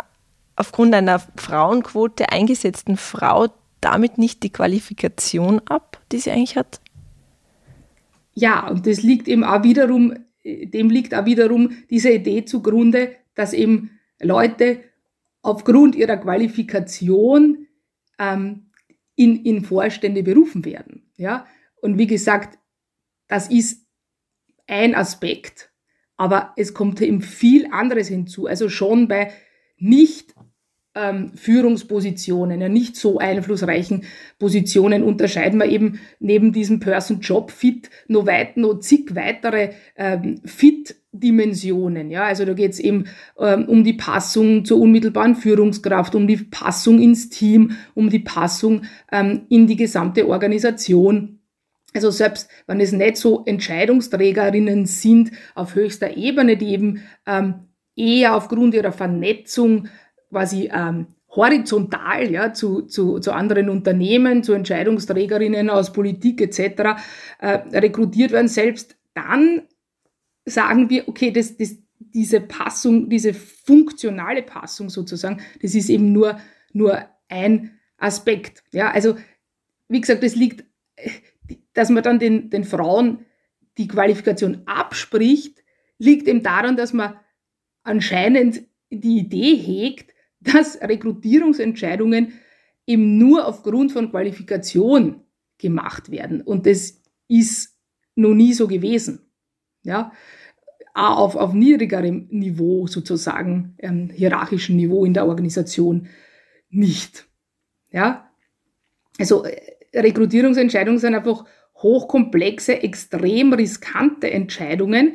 aufgrund 0.58 0.94
einer 0.94 1.20
Frauenquote 1.36 2.30
eingesetzten 2.32 2.96
Frau 2.96 3.48
damit 3.80 4.18
nicht 4.18 4.42
die 4.42 4.50
Qualifikation 4.50 5.60
ab, 5.66 6.00
die 6.10 6.18
sie 6.18 6.30
eigentlich 6.30 6.56
hat? 6.56 6.80
Ja, 8.34 8.68
und 8.68 8.86
das 8.86 9.02
liegt 9.02 9.28
eben 9.28 9.44
auch 9.44 9.62
wiederum, 9.62 10.14
dem 10.44 10.90
liegt 10.90 11.14
auch 11.14 11.26
wiederum 11.26 11.70
diese 11.90 12.10
Idee 12.10 12.44
zugrunde, 12.44 13.16
dass 13.34 13.52
eben 13.52 13.98
Leute 14.20 14.80
aufgrund 15.42 15.94
ihrer 15.94 16.16
Qualifikation 16.16 17.66
ähm, 18.18 18.70
in, 19.14 19.44
in 19.44 19.64
Vorstände 19.64 20.22
berufen 20.22 20.64
werden. 20.64 21.10
Ja? 21.16 21.46
Und 21.80 21.98
wie 21.98 22.06
gesagt, 22.06 22.58
das 23.28 23.48
ist 23.48 23.86
ein 24.66 24.94
Aspekt, 24.94 25.70
aber 26.16 26.52
es 26.56 26.74
kommt 26.74 27.00
eben 27.00 27.22
viel 27.22 27.68
anderes 27.70 28.08
hinzu. 28.08 28.46
Also 28.46 28.68
schon 28.68 29.06
bei 29.08 29.32
nicht 29.78 30.34
ähm, 30.98 31.32
Führungspositionen, 31.34 32.60
ja 32.60 32.68
nicht 32.68 32.96
so 32.96 33.18
einflussreichen 33.18 34.04
Positionen 34.38 35.02
unterscheiden 35.02 35.60
wir 35.60 35.66
eben 35.66 36.00
neben 36.18 36.52
diesem 36.52 36.80
Person-Job-Fit 36.80 37.90
noch 38.08 38.26
weit, 38.26 38.56
noch 38.56 38.80
zig 38.80 39.14
weitere 39.14 39.70
ähm, 39.96 40.40
Fit-Dimensionen. 40.44 42.10
Ja, 42.10 42.24
also 42.24 42.44
da 42.44 42.54
geht 42.54 42.72
es 42.72 42.80
eben 42.80 43.04
ähm, 43.38 43.66
um 43.66 43.84
die 43.84 43.92
Passung 43.92 44.64
zur 44.64 44.80
unmittelbaren 44.80 45.36
Führungskraft, 45.36 46.14
um 46.14 46.26
die 46.26 46.36
Passung 46.36 47.00
ins 47.00 47.28
Team, 47.28 47.72
um 47.94 48.10
die 48.10 48.20
Passung 48.20 48.82
ähm, 49.12 49.42
in 49.48 49.66
die 49.66 49.76
gesamte 49.76 50.28
Organisation. 50.28 51.38
Also 51.94 52.10
selbst 52.10 52.48
wenn 52.66 52.80
es 52.80 52.92
nicht 52.92 53.16
so 53.16 53.44
Entscheidungsträgerinnen 53.46 54.86
sind 54.86 55.30
auf 55.54 55.74
höchster 55.74 56.16
Ebene, 56.16 56.56
die 56.56 56.68
eben 56.68 57.02
ähm, 57.26 57.68
eher 57.96 58.36
aufgrund 58.36 58.74
ihrer 58.74 58.92
Vernetzung 58.92 59.88
quasi 60.30 60.70
ähm, 60.72 61.06
horizontal 61.30 62.30
ja, 62.30 62.52
zu, 62.52 62.82
zu, 62.82 63.18
zu 63.18 63.32
anderen 63.32 63.68
Unternehmen, 63.68 64.42
zu 64.42 64.52
Entscheidungsträgerinnen 64.54 65.70
aus 65.70 65.92
Politik 65.92 66.40
etc. 66.40 67.00
Äh, 67.38 67.58
rekrutiert 67.78 68.32
werden, 68.32 68.48
selbst 68.48 68.96
dann 69.14 69.62
sagen 70.44 70.90
wir, 70.90 71.08
okay, 71.08 71.30
das, 71.30 71.56
das, 71.56 71.76
diese 71.98 72.40
Passung, 72.40 73.08
diese 73.08 73.34
funktionale 73.34 74.42
Passung 74.42 74.88
sozusagen, 74.88 75.40
das 75.60 75.74
ist 75.74 75.90
eben 75.90 76.12
nur, 76.12 76.38
nur 76.72 77.04
ein 77.28 77.78
Aspekt. 77.98 78.62
Ja, 78.72 78.90
also 78.90 79.16
wie 79.88 80.00
gesagt, 80.00 80.24
es 80.24 80.34
liegt, 80.34 80.64
dass 81.74 81.90
man 81.90 82.02
dann 82.02 82.18
den, 82.18 82.50
den 82.50 82.64
Frauen 82.64 83.26
die 83.76 83.88
Qualifikation 83.88 84.62
abspricht, 84.66 85.62
liegt 85.98 86.26
eben 86.28 86.42
daran, 86.42 86.76
dass 86.76 86.92
man 86.92 87.14
anscheinend 87.82 88.62
die 88.90 89.18
Idee 89.18 89.56
hegt, 89.56 90.14
dass 90.52 90.80
Rekrutierungsentscheidungen 90.80 92.32
eben 92.86 93.18
nur 93.18 93.46
aufgrund 93.46 93.92
von 93.92 94.10
Qualifikation 94.10 95.22
gemacht 95.58 96.10
werden. 96.10 96.40
Und 96.40 96.66
das 96.66 97.02
ist 97.28 97.76
noch 98.14 98.34
nie 98.34 98.52
so 98.54 98.66
gewesen. 98.66 99.20
Ja, 99.82 100.12
auf, 100.94 101.36
auf 101.36 101.52
niedrigerem 101.54 102.26
Niveau 102.30 102.86
sozusagen, 102.86 103.74
ähm, 103.78 104.10
hierarchischen 104.10 104.76
Niveau 104.76 105.04
in 105.04 105.14
der 105.14 105.26
Organisation 105.26 106.08
nicht. 106.70 107.26
Ja, 107.90 108.30
also 109.18 109.44
äh, 109.44 109.60
Rekrutierungsentscheidungen 109.94 110.98
sind 110.98 111.14
einfach 111.14 111.44
hochkomplexe, 111.76 112.82
extrem 112.82 113.52
riskante 113.52 114.30
Entscheidungen, 114.30 115.14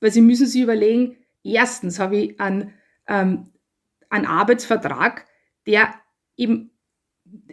weil 0.00 0.12
Sie 0.12 0.20
müssen 0.20 0.46
sich 0.46 0.62
überlegen, 0.62 1.16
erstens 1.42 1.98
habe 1.98 2.16
ich 2.16 2.40
einen 2.40 2.72
ähm, 3.08 3.48
einen 4.10 4.26
Arbeitsvertrag, 4.26 5.26
der 5.66 5.94
eben, 6.36 6.70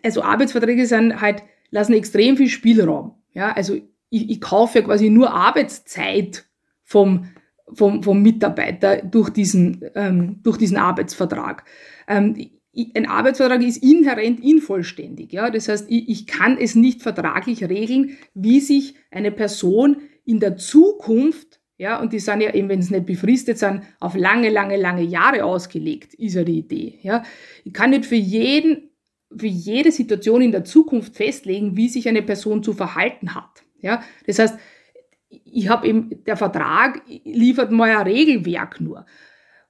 also 0.03 0.21
Arbeitsverträge 0.21 0.85
sind 0.85 1.21
halt, 1.21 1.43
lassen 1.71 1.93
extrem 1.93 2.37
viel 2.37 2.49
Spielraum. 2.49 3.15
Ja, 3.33 3.51
also 3.51 3.75
ich, 4.09 4.29
ich 4.29 4.41
kaufe 4.41 4.79
ja 4.79 4.85
quasi 4.85 5.09
nur 5.09 5.31
Arbeitszeit 5.31 6.45
vom, 6.83 7.29
vom, 7.73 8.03
vom 8.03 8.21
Mitarbeiter 8.21 8.97
durch 8.97 9.31
diesen, 9.31 9.83
ähm, 9.95 10.39
durch 10.43 10.57
diesen 10.57 10.77
Arbeitsvertrag. 10.77 11.65
Ähm, 12.07 12.51
ein 12.95 13.07
Arbeitsvertrag 13.07 13.61
ist 13.61 13.83
inhärent 13.83 14.39
invollständig. 14.39 15.31
Ja? 15.31 15.49
Das 15.49 15.67
heißt, 15.67 15.89
ich, 15.89 16.09
ich 16.09 16.27
kann 16.27 16.57
es 16.57 16.75
nicht 16.75 17.01
vertraglich 17.01 17.63
regeln, 17.63 18.17
wie 18.33 18.59
sich 18.59 18.95
eine 19.11 19.31
Person 19.31 19.97
in 20.25 20.39
der 20.39 20.57
Zukunft 20.57 21.59
ja, 21.77 21.99
und 21.99 22.13
die 22.13 22.19
sind 22.19 22.41
ja 22.41 22.53
eben, 22.53 22.69
wenn 22.69 22.79
es 22.79 22.91
nicht 22.91 23.05
befristet 23.05 23.57
sind, 23.57 23.81
auf 23.99 24.15
lange, 24.15 24.49
lange, 24.49 24.77
lange 24.77 25.01
Jahre 25.01 25.43
ausgelegt, 25.43 26.13
ist 26.13 26.35
ja 26.35 26.43
die 26.43 26.59
Idee. 26.59 26.99
Ja. 27.01 27.23
Ich 27.63 27.73
kann 27.73 27.89
nicht 27.89 28.05
für 28.05 28.15
jeden, 28.15 28.91
für 29.35 29.47
jede 29.47 29.91
Situation 29.91 30.41
in 30.41 30.51
der 30.51 30.65
Zukunft 30.65 31.15
festlegen, 31.15 31.75
wie 31.75 31.89
sich 31.89 32.07
eine 32.07 32.21
Person 32.21 32.61
zu 32.61 32.73
verhalten 32.73 33.33
hat. 33.33 33.63
Ja. 33.81 34.03
Das 34.27 34.39
heißt, 34.39 34.57
ich 35.29 35.67
habe 35.67 35.87
eben, 35.87 36.23
der 36.25 36.37
Vertrag 36.37 37.01
liefert 37.07 37.71
mal 37.71 37.89
ein 37.89 38.07
Regelwerk 38.07 38.79
nur. 38.79 39.05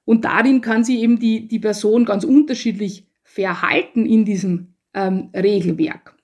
Und 0.04 0.26
darin 0.26 0.60
kann 0.60 0.84
sich 0.84 0.98
eben 0.98 1.18
die, 1.18 1.48
die 1.48 1.58
Person 1.58 2.04
ganz 2.04 2.24
unterschiedlich 2.24 3.08
verhalten 3.22 4.04
in 4.04 4.26
diesem 4.26 4.74
ähm, 4.92 5.30
Regelwerk. 5.34 6.14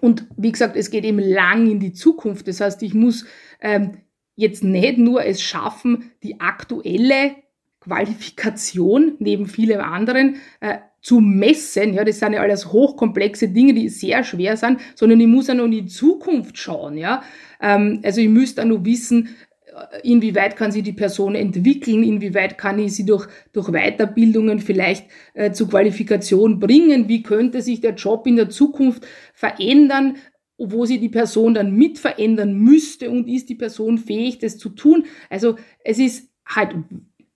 Und 0.00 0.26
wie 0.36 0.52
gesagt, 0.52 0.76
es 0.76 0.90
geht 0.90 1.04
eben 1.04 1.18
lang 1.18 1.68
in 1.68 1.80
die 1.80 1.92
Zukunft. 1.92 2.46
Das 2.46 2.60
heißt, 2.60 2.82
ich 2.84 2.94
muss 2.94 3.26
ähm, 3.60 3.98
jetzt 4.38 4.62
nicht 4.62 4.98
nur 4.98 5.24
es 5.24 5.42
schaffen, 5.42 6.12
die 6.22 6.40
aktuelle 6.40 7.34
Qualifikation 7.80 9.16
neben 9.18 9.46
vielem 9.46 9.80
anderen 9.80 10.36
äh, 10.60 10.78
zu 11.00 11.20
messen. 11.20 11.92
Ja, 11.92 12.04
das 12.04 12.20
sind 12.20 12.34
ja 12.34 12.40
alles 12.40 12.72
hochkomplexe 12.72 13.48
Dinge, 13.48 13.74
die 13.74 13.88
sehr 13.88 14.22
schwer 14.22 14.56
sind, 14.56 14.80
sondern 14.94 15.20
ich 15.20 15.26
muss 15.26 15.50
auch 15.50 15.54
noch 15.54 15.64
in 15.64 15.72
die 15.72 15.86
Zukunft 15.86 16.56
schauen. 16.56 16.96
Ja, 16.96 17.24
ähm, 17.60 18.00
also 18.04 18.20
ich 18.20 18.28
müsste 18.28 18.62
auch 18.62 18.66
noch 18.66 18.84
wissen, 18.84 19.34
äh, 19.66 20.08
inwieweit 20.08 20.54
kann 20.54 20.70
sich 20.70 20.84
die 20.84 20.92
Person 20.92 21.34
entwickeln, 21.34 22.04
inwieweit 22.04 22.58
kann 22.58 22.78
ich 22.78 22.94
sie 22.94 23.04
durch, 23.04 23.26
durch 23.52 23.72
Weiterbildungen 23.72 24.60
vielleicht 24.60 25.06
äh, 25.34 25.50
zu 25.50 25.66
Qualifikation 25.66 26.60
bringen, 26.60 27.08
wie 27.08 27.24
könnte 27.24 27.60
sich 27.60 27.80
der 27.80 27.94
Job 27.94 28.24
in 28.28 28.36
der 28.36 28.50
Zukunft 28.50 29.04
verändern, 29.34 30.16
wo 30.58 30.84
sie 30.84 30.98
die 30.98 31.08
Person 31.08 31.54
dann 31.54 31.72
mit 31.72 31.98
verändern 31.98 32.54
müsste 32.54 33.10
und 33.10 33.28
ist 33.28 33.48
die 33.48 33.54
Person 33.54 33.96
fähig, 33.96 34.38
das 34.38 34.58
zu 34.58 34.70
tun. 34.70 35.06
Also 35.30 35.56
es 35.84 35.98
ist 35.98 36.30
halt 36.44 36.74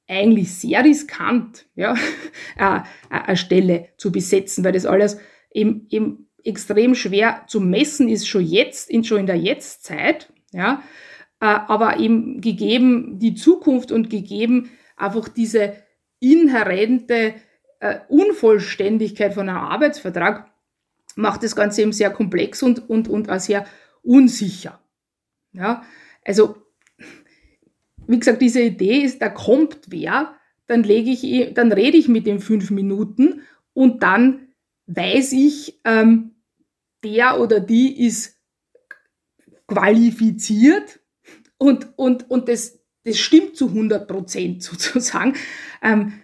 eigentlich 0.09 0.52
sehr 0.52 0.85
riskant, 0.85 1.67
ja, 1.75 1.95
eine 3.09 3.37
Stelle 3.37 3.88
zu 3.97 4.12
besetzen, 4.12 4.64
weil 4.64 4.73
das 4.73 4.87
alles 4.87 5.19
eben, 5.52 5.87
eben 5.91 6.29
extrem 6.45 6.95
schwer 6.95 7.45
zu 7.47 7.61
messen 7.61 8.09
ist, 8.09 8.26
schon 8.26 8.45
jetzt, 8.45 8.91
in, 8.91 9.05
schon 9.05 9.21
in 9.21 9.26
der 9.26 9.37
Jetztzeit, 9.37 10.33
ja, 10.52 10.83
äh, 11.41 11.47
aber 11.47 11.99
eben 11.99 12.41
gegeben 12.41 13.19
die 13.21 13.35
Zukunft 13.35 13.93
und 13.93 14.11
gegeben 14.11 14.71
einfach 14.97 15.29
diese 15.29 15.75
inhärente 16.21 17.35
äh, 17.81 18.00
Unvollständigkeit 18.09 19.35
von 19.35 19.49
einem 19.49 19.59
Arbeitsvertrag, 19.59 20.51
macht 21.16 21.42
das 21.42 21.57
Ganze 21.57 21.83
eben 21.83 21.92
sehr 21.92 22.11
komplex 22.11 22.62
und, 22.62 22.88
und, 22.88 23.09
und 23.09 23.31
auch 23.31 23.40
sehr 23.40 23.66
unsicher. 24.02 24.81
Ja, 25.52 25.85
also, 26.25 26.57
wie 28.07 28.19
gesagt, 28.19 28.42
diese 28.42 28.62
Idee 28.62 29.02
ist, 29.02 29.21
da 29.21 29.28
kommt 29.28 29.78
wer, 29.88 30.35
dann 30.66 30.83
lege 30.83 31.11
ich, 31.11 31.54
dann 31.54 31.73
rede 31.73 31.97
ich 31.97 32.09
mit 32.09 32.26
dem 32.26 32.40
fünf 32.40 32.71
Minuten 32.71 33.42
und 33.75 34.02
dann 34.02 34.49
weiß 34.87 35.33
ich, 35.33 35.81
ähm, 35.85 36.33
der 37.04 37.40
oder 37.40 37.61
die 37.61 38.07
ist 38.07 38.40
qualifiziert 39.66 41.00
und, 41.59 41.97
und, 41.97 42.31
und 42.31 42.49
das, 42.49 42.81
das 43.04 43.19
stimmt 43.19 43.57
zu 43.57 43.69
100 43.69 44.09
Prozent 44.09 44.62
sozusagen. 44.62 45.35
Ähm, 45.83 46.14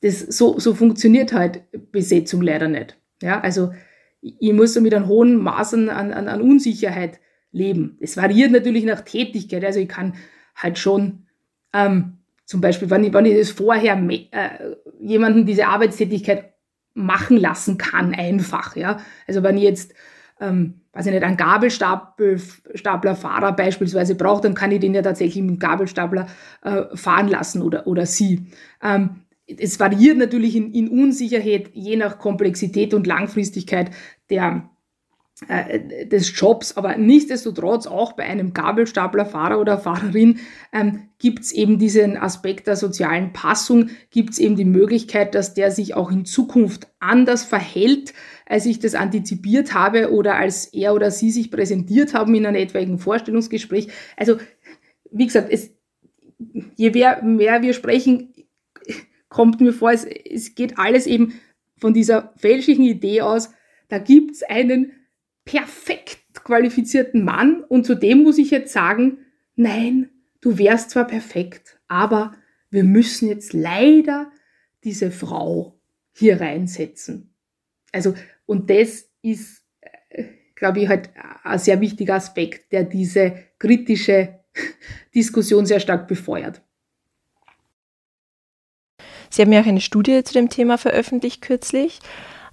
das, 0.00 0.20
so, 0.20 0.58
so 0.58 0.74
funktioniert 0.74 1.32
halt 1.32 1.62
Besetzung 1.92 2.42
leider 2.42 2.68
nicht. 2.68 2.98
Ja, 3.22 3.40
also 3.40 3.72
ich 4.20 4.52
muss 4.52 4.74
so 4.74 4.80
mit 4.80 4.94
einem 4.94 5.06
hohen 5.06 5.36
Maßen 5.36 5.88
an, 5.88 6.12
an, 6.12 6.28
an 6.28 6.40
Unsicherheit 6.40 7.20
leben. 7.52 7.96
Es 8.00 8.16
variiert 8.16 8.50
natürlich 8.50 8.84
nach 8.84 9.02
Tätigkeit. 9.02 9.64
Also 9.64 9.78
ich 9.80 9.88
kann 9.88 10.14
halt 10.54 10.78
schon 10.78 11.26
ähm, 11.72 12.18
zum 12.44 12.60
Beispiel, 12.60 12.90
wenn 12.90 13.04
ich, 13.04 13.12
wenn 13.12 13.26
ich 13.26 13.36
das 13.36 13.50
vorher 13.50 13.96
äh, 14.08 14.26
jemanden 15.00 15.46
diese 15.46 15.66
Arbeitstätigkeit 15.66 16.52
machen 16.94 17.36
lassen 17.36 17.78
kann, 17.78 18.14
einfach. 18.14 18.74
Ja? 18.74 19.00
Also 19.26 19.42
wenn 19.42 19.58
ich 19.58 19.64
jetzt, 19.64 19.92
ähm, 20.40 20.80
weiß 20.92 21.06
ich 21.06 21.12
nicht, 21.12 21.22
einen 21.22 21.36
Gabelstaplerfahrer 21.36 23.52
beispielsweise 23.52 24.14
braucht, 24.14 24.44
dann 24.44 24.54
kann 24.54 24.72
ich 24.72 24.80
den 24.80 24.94
ja 24.94 25.02
tatsächlich 25.02 25.44
mit 25.44 25.60
Gabelstapler 25.60 26.26
äh, 26.62 26.84
fahren 26.94 27.28
lassen 27.28 27.60
oder, 27.62 27.86
oder 27.86 28.06
sie. 28.06 28.46
Ähm, 28.82 29.22
es 29.56 29.80
variiert 29.80 30.18
natürlich 30.18 30.54
in, 30.56 30.72
in 30.72 30.88
Unsicherheit 30.88 31.70
je 31.72 31.96
nach 31.96 32.18
Komplexität 32.18 32.92
und 32.92 33.06
Langfristigkeit 33.06 33.90
der, 34.28 34.68
äh, 35.48 36.06
des 36.06 36.38
Jobs, 36.38 36.76
aber 36.76 36.96
nichtsdestotrotz 36.96 37.86
auch 37.86 38.12
bei 38.12 38.24
einem 38.24 38.52
Gabelstaplerfahrer 38.52 39.58
oder 39.58 39.78
Fahrerin 39.78 40.40
ähm, 40.72 41.08
gibt 41.18 41.44
es 41.44 41.52
eben 41.52 41.78
diesen 41.78 42.16
Aspekt 42.16 42.66
der 42.66 42.76
sozialen 42.76 43.32
Passung, 43.32 43.90
gibt 44.10 44.30
es 44.30 44.38
eben 44.38 44.56
die 44.56 44.64
Möglichkeit, 44.64 45.34
dass 45.34 45.54
der 45.54 45.70
sich 45.70 45.94
auch 45.94 46.10
in 46.10 46.26
Zukunft 46.26 46.88
anders 46.98 47.44
verhält, 47.44 48.12
als 48.46 48.66
ich 48.66 48.80
das 48.80 48.94
antizipiert 48.94 49.74
habe 49.74 50.12
oder 50.12 50.34
als 50.34 50.66
er 50.66 50.94
oder 50.94 51.10
sie 51.10 51.30
sich 51.30 51.50
präsentiert 51.50 52.14
haben 52.14 52.34
in 52.34 52.44
einem 52.44 52.56
etwaigen 52.56 52.98
Vorstellungsgespräch. 52.98 53.88
Also, 54.16 54.36
wie 55.10 55.26
gesagt, 55.26 55.48
es, 55.50 55.70
je 56.76 56.90
mehr, 56.90 57.22
mehr 57.22 57.62
wir 57.62 57.72
sprechen, 57.72 58.34
kommt 59.28 59.60
mir 59.60 59.72
vor, 59.72 59.92
es, 59.92 60.04
es 60.04 60.54
geht 60.54 60.78
alles 60.78 61.06
eben 61.06 61.34
von 61.76 61.94
dieser 61.94 62.32
fälschlichen 62.36 62.84
Idee 62.84 63.22
aus, 63.22 63.50
da 63.88 63.98
gibt 63.98 64.32
es 64.32 64.42
einen 64.42 64.92
perfekt 65.44 66.44
qualifizierten 66.44 67.24
Mann 67.24 67.62
und 67.64 67.86
zu 67.86 67.94
dem 67.94 68.22
muss 68.22 68.38
ich 68.38 68.50
jetzt 68.50 68.72
sagen, 68.72 69.18
nein, 69.56 70.10
du 70.40 70.58
wärst 70.58 70.90
zwar 70.90 71.06
perfekt, 71.06 71.78
aber 71.88 72.34
wir 72.70 72.84
müssen 72.84 73.28
jetzt 73.28 73.52
leider 73.52 74.30
diese 74.84 75.10
Frau 75.10 75.80
hier 76.12 76.40
reinsetzen. 76.40 77.34
Also, 77.92 78.14
und 78.46 78.70
das 78.70 79.10
ist, 79.22 79.64
äh, 79.80 80.24
glaube 80.54 80.80
ich, 80.80 80.88
halt 80.88 81.10
ein 81.44 81.58
sehr 81.58 81.80
wichtiger 81.80 82.14
Aspekt, 82.14 82.72
der 82.72 82.84
diese 82.84 83.34
kritische 83.58 84.40
Diskussion 85.14 85.66
sehr 85.66 85.80
stark 85.80 86.08
befeuert. 86.08 86.62
Sie 89.30 89.42
haben 89.42 89.52
ja 89.52 89.60
auch 89.60 89.66
eine 89.66 89.80
Studie 89.80 90.22
zu 90.24 90.32
dem 90.32 90.48
Thema 90.48 90.78
veröffentlicht 90.78 91.42
kürzlich. 91.42 92.00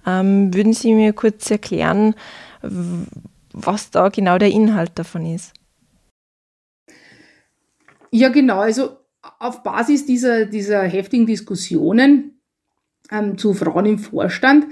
Ähm, 0.06 0.54
würden 0.54 0.72
Sie 0.72 0.94
mir 0.94 1.12
kurz 1.12 1.50
erklären, 1.50 2.14
was 3.52 3.90
da 3.90 4.08
genau 4.08 4.38
der 4.38 4.50
Inhalt 4.50 4.92
davon 4.98 5.26
ist? 5.26 5.52
Ja, 8.10 8.28
genau. 8.28 8.60
Also 8.60 8.96
auf 9.38 9.62
Basis 9.62 10.06
dieser, 10.06 10.46
dieser 10.46 10.82
heftigen 10.82 11.26
Diskussionen 11.26 12.40
ähm, 13.10 13.38
zu 13.38 13.54
Frauen 13.54 13.86
im 13.86 13.98
Vorstand 13.98 14.66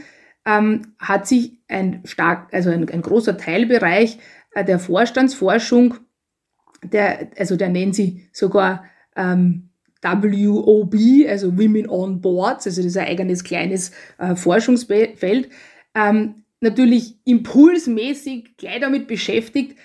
ähm, 0.47 0.95
hat 0.99 1.27
sich 1.27 1.59
ein 1.69 2.03
stark, 2.05 2.53
also 2.53 2.71
ein, 2.71 2.89
ein 2.89 3.03
großer 3.03 3.37
Teilbereich 3.37 4.19
äh, 4.53 4.65
der 4.65 4.79
Vorstandsforschung, 4.79 5.95
der, 6.83 7.31
also 7.39 7.57
der 7.57 7.71
nennt 7.71 7.95
sie 7.95 8.29
sogar 8.33 8.85
ähm, 9.17 9.71
WOB, 10.05 10.95
also 11.29 11.57
Women 11.57 11.89
on 11.89 12.21
Boards, 12.21 12.67
also 12.67 12.83
das 12.83 12.93
ist 12.93 12.97
ein 12.97 13.09
eigenes 13.09 13.45
kleines 13.45 13.93
äh, 14.19 14.37
Forschungsfeld, 14.37 15.49
ähm, 15.95 16.45
natürlich 16.61 17.17
impulsmäßig 17.25 18.57
gleich 18.57 18.81
damit 18.81 19.07
beschäftigt, 19.07 19.77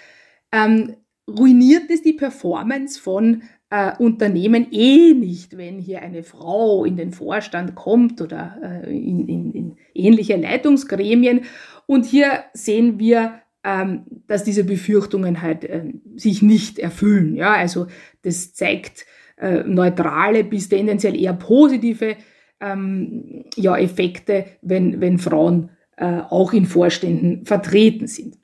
ähm, 0.51 0.95
ruiniert 1.27 1.89
es 1.89 2.01
die 2.01 2.13
Performance 2.13 2.99
von 2.99 3.43
äh, 3.69 3.95
Unternehmen 3.97 4.67
eh 4.71 5.13
nicht, 5.13 5.57
wenn 5.57 5.79
hier 5.79 6.01
eine 6.01 6.23
Frau 6.23 6.85
in 6.85 6.97
den 6.97 7.11
Vorstand 7.11 7.75
kommt 7.75 8.21
oder 8.21 8.57
äh, 8.63 8.89
in, 8.89 9.27
in, 9.27 9.51
in, 9.51 9.77
ähnliche 9.93 10.37
Leitungsgremien. 10.37 11.41
Und 11.85 12.05
hier 12.05 12.45
sehen 12.53 12.99
wir, 12.99 13.41
ähm, 13.63 14.05
dass 14.27 14.43
diese 14.43 14.63
Befürchtungen 14.63 15.41
halt 15.41 15.65
äh, 15.65 15.93
sich 16.15 16.41
nicht 16.41 16.79
erfüllen. 16.79 17.35
Ja, 17.35 17.53
also 17.53 17.87
das 18.23 18.53
zeigt 18.53 19.05
äh, 19.39 19.63
neutrale 19.63 20.43
bis 20.43 20.69
tendenziell 20.69 21.19
eher 21.19 21.33
positive 21.33 22.17
ähm, 22.59 23.45
ja, 23.55 23.77
Effekte, 23.77 24.45
wenn, 24.61 25.01
wenn 25.01 25.17
Frauen 25.17 25.69
äh, 25.97 26.21
auch 26.29 26.53
in 26.53 26.65
Vorständen 26.65 27.45
vertreten 27.45 28.07
sind. 28.07 28.37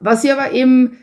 Was 0.00 0.22
sie 0.22 0.30
aber 0.30 0.52
eben 0.52 0.98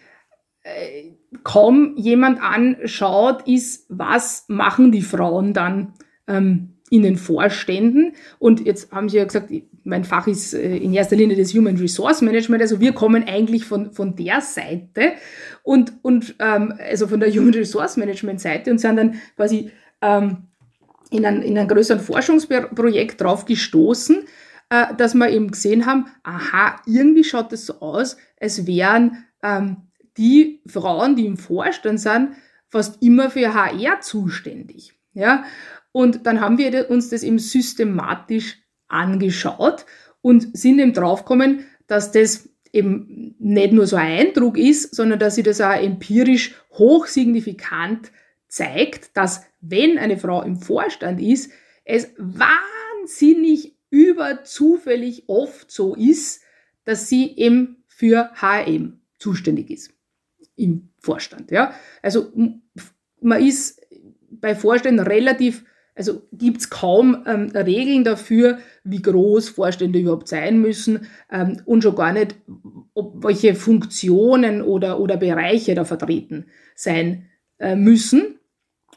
äh, 0.63 1.12
kaum 1.43 1.95
jemand 1.98 2.41
anschaut, 2.41 3.48
ist, 3.48 3.86
was 3.89 4.45
machen 4.48 4.91
die 4.91 5.02
Frauen 5.02 5.54
dann 5.54 5.93
ähm, 6.28 6.76
in 6.89 7.04
den 7.04 7.17
Vorständen. 7.17 8.13
Und 8.39 8.65
jetzt 8.65 8.91
haben 8.91 9.10
Sie 9.10 9.17
ja 9.17 9.26
gesagt, 9.26 9.52
mein 9.84 10.04
Fach 10.04 10.28
ist 10.28 10.54
äh, 10.54 10.78
in 10.78 10.93
erster 10.93 11.15
Linie 11.15 11.36
das 11.36 11.54
Human 11.54 11.78
Resource 11.78 12.21
Management. 12.21 12.62
Also 12.62 12.80
wir 12.80 12.93
kommen 12.93 13.24
eigentlich 13.28 13.65
von, 13.65 13.91
von 13.91 14.15
der 14.15 14.41
Seite 14.41 15.13
und, 15.65 15.93
und 16.04 16.36
ähm, 16.39 16.75
also 16.78 17.08
von 17.08 17.19
der 17.19 17.32
Human 17.32 17.54
Resource 17.54 17.97
Management 17.97 18.39
Seite 18.39 18.69
und 18.69 18.78
sind 18.78 18.97
dann 18.97 19.19
quasi 19.36 19.71
ähm, 20.01 20.47
in, 21.10 21.25
ein, 21.25 21.41
in 21.41 21.58
einem 21.58 21.67
größeren 21.67 21.99
Forschungsprojekt 21.99 23.19
drauf 23.19 23.45
gestoßen, 23.45 24.25
äh, 24.69 24.95
dass 24.95 25.15
wir 25.15 25.28
eben 25.30 25.49
gesehen 25.49 25.88
haben, 25.88 26.06
aha, 26.23 26.80
irgendwie 26.86 27.23
schaut 27.23 27.51
es 27.51 27.65
so 27.65 27.80
aus, 27.80 28.15
als 28.39 28.67
wären 28.67 29.25
ähm, 29.41 29.78
die 30.17 30.62
Frauen, 30.67 31.15
die 31.15 31.25
im 31.25 31.38
Vorstand 31.38 31.99
sind, 31.99 32.36
fast 32.67 33.01
immer 33.01 33.32
für 33.32 33.56
HR 33.56 34.01
zuständig. 34.01 34.93
Ja? 35.13 35.45
Und 35.91 36.28
dann 36.28 36.41
haben 36.41 36.60
wir 36.60 36.91
uns 36.91 37.10
das 37.10 37.23
eben 37.23 37.39
systematisch 37.39 38.60
angeschaut 38.88 39.88
und 40.21 40.56
sind 40.56 40.78
eben 40.78 40.93
draufgekommen, 40.93 41.65
dass 41.88 42.12
das 42.12 42.49
eben 42.76 43.36
nicht 43.40 43.74
nur 43.74 43.88
so 43.88 43.96
ein 43.96 44.28
Eindruck 44.28 44.58
ist, 44.58 44.94
sondern 44.96 45.20
dass 45.20 45.36
sich 45.36 45.44
das 45.44 45.62
auch 45.62 45.82
empirisch 45.82 46.56
hochsignifikant 46.72 48.12
zeigt, 48.48 49.16
dass 49.18 49.46
wenn 49.62 49.98
eine 49.98 50.18
Frau 50.18 50.42
im 50.42 50.58
Vorstand 50.58 51.22
ist, 51.22 51.52
es 51.84 52.10
wahnsinnig 52.18 53.76
überzufällig 53.90 55.24
oft 55.28 55.72
so 55.72 55.96
ist, 55.96 56.42
dass 56.84 57.10
sie 57.10 57.36
eben 57.38 57.84
für 57.88 58.32
HM 58.36 59.00
zuständig 59.18 59.70
ist 59.72 59.92
im 60.56 60.90
Vorstand. 61.00 61.52
Ja? 61.52 61.74
Also 62.02 62.32
man 63.22 63.46
ist 63.46 63.82
bei 64.30 64.56
Vorständen 64.56 65.06
relativ, 65.06 65.64
also 65.96 66.24
gibt 66.34 66.60
es 66.60 66.70
kaum 66.70 67.24
ähm, 67.26 67.52
Regeln 67.56 68.04
dafür, 68.04 68.60
wie 68.84 69.02
groß 69.02 69.50
Vorstände 69.50 70.00
überhaupt 70.00 70.28
sein 70.28 70.60
müssen 70.60 71.08
ähm, 71.32 71.62
und 71.66 71.84
schon 71.84 71.96
gar 71.96 72.12
nicht, 72.12 72.36
ob 72.94 73.24
welche 73.24 73.56
Funktionen 73.56 74.62
oder, 74.62 75.00
oder 75.00 75.16
Bereiche 75.18 75.74
da 75.74 75.86
vertreten 75.86 76.48
sein 76.76 77.30
äh, 77.60 77.76
müssen. 77.76 78.40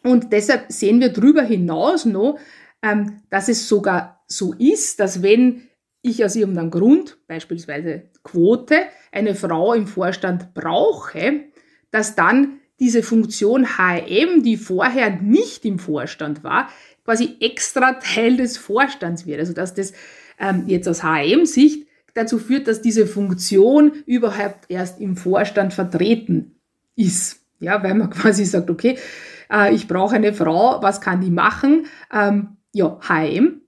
Und 0.02 0.32
deshalb 0.32 0.72
sehen 0.72 1.00
wir 1.00 1.10
darüber 1.10 1.42
hinaus 1.42 2.04
noch, 2.04 2.38
ähm, 2.82 3.22
dass 3.30 3.48
es 3.48 3.68
sogar 3.68 4.24
so 4.26 4.52
ist, 4.54 5.00
dass 5.00 5.22
wenn 5.22 5.62
ich 6.02 6.24
aus 6.24 6.36
irgendeinem 6.36 6.70
Grund, 6.70 7.18
beispielsweise 7.26 8.10
Quote, 8.22 8.76
eine 9.12 9.34
Frau 9.34 9.72
im 9.72 9.86
Vorstand 9.86 10.54
brauche, 10.54 11.44
dass 11.90 12.14
dann 12.14 12.57
diese 12.80 13.02
Funktion 13.02 13.66
HM, 13.76 14.42
die 14.42 14.56
vorher 14.56 15.10
nicht 15.10 15.64
im 15.64 15.78
Vorstand 15.78 16.44
war, 16.44 16.68
quasi 17.04 17.36
extra 17.40 17.94
Teil 17.94 18.36
des 18.36 18.56
Vorstands 18.58 19.26
wird. 19.26 19.40
Also 19.40 19.52
dass 19.52 19.74
das 19.74 19.92
ähm, 20.38 20.64
jetzt 20.66 20.88
aus 20.88 21.02
HM-Sicht 21.02 21.86
dazu 22.14 22.38
führt, 22.38 22.68
dass 22.68 22.82
diese 22.82 23.06
Funktion 23.06 23.92
überhaupt 24.06 24.66
erst 24.68 25.00
im 25.00 25.16
Vorstand 25.16 25.74
vertreten 25.74 26.60
ist. 26.96 27.40
Ja, 27.60 27.82
weil 27.82 27.94
man 27.94 28.10
quasi 28.10 28.44
sagt, 28.44 28.70
okay, 28.70 28.98
äh, 29.50 29.74
ich 29.74 29.88
brauche 29.88 30.16
eine 30.16 30.32
Frau, 30.32 30.82
was 30.82 31.00
kann 31.00 31.20
die 31.20 31.30
machen? 31.30 31.86
Ähm, 32.12 32.56
ja, 32.72 32.98
HM, 33.08 33.62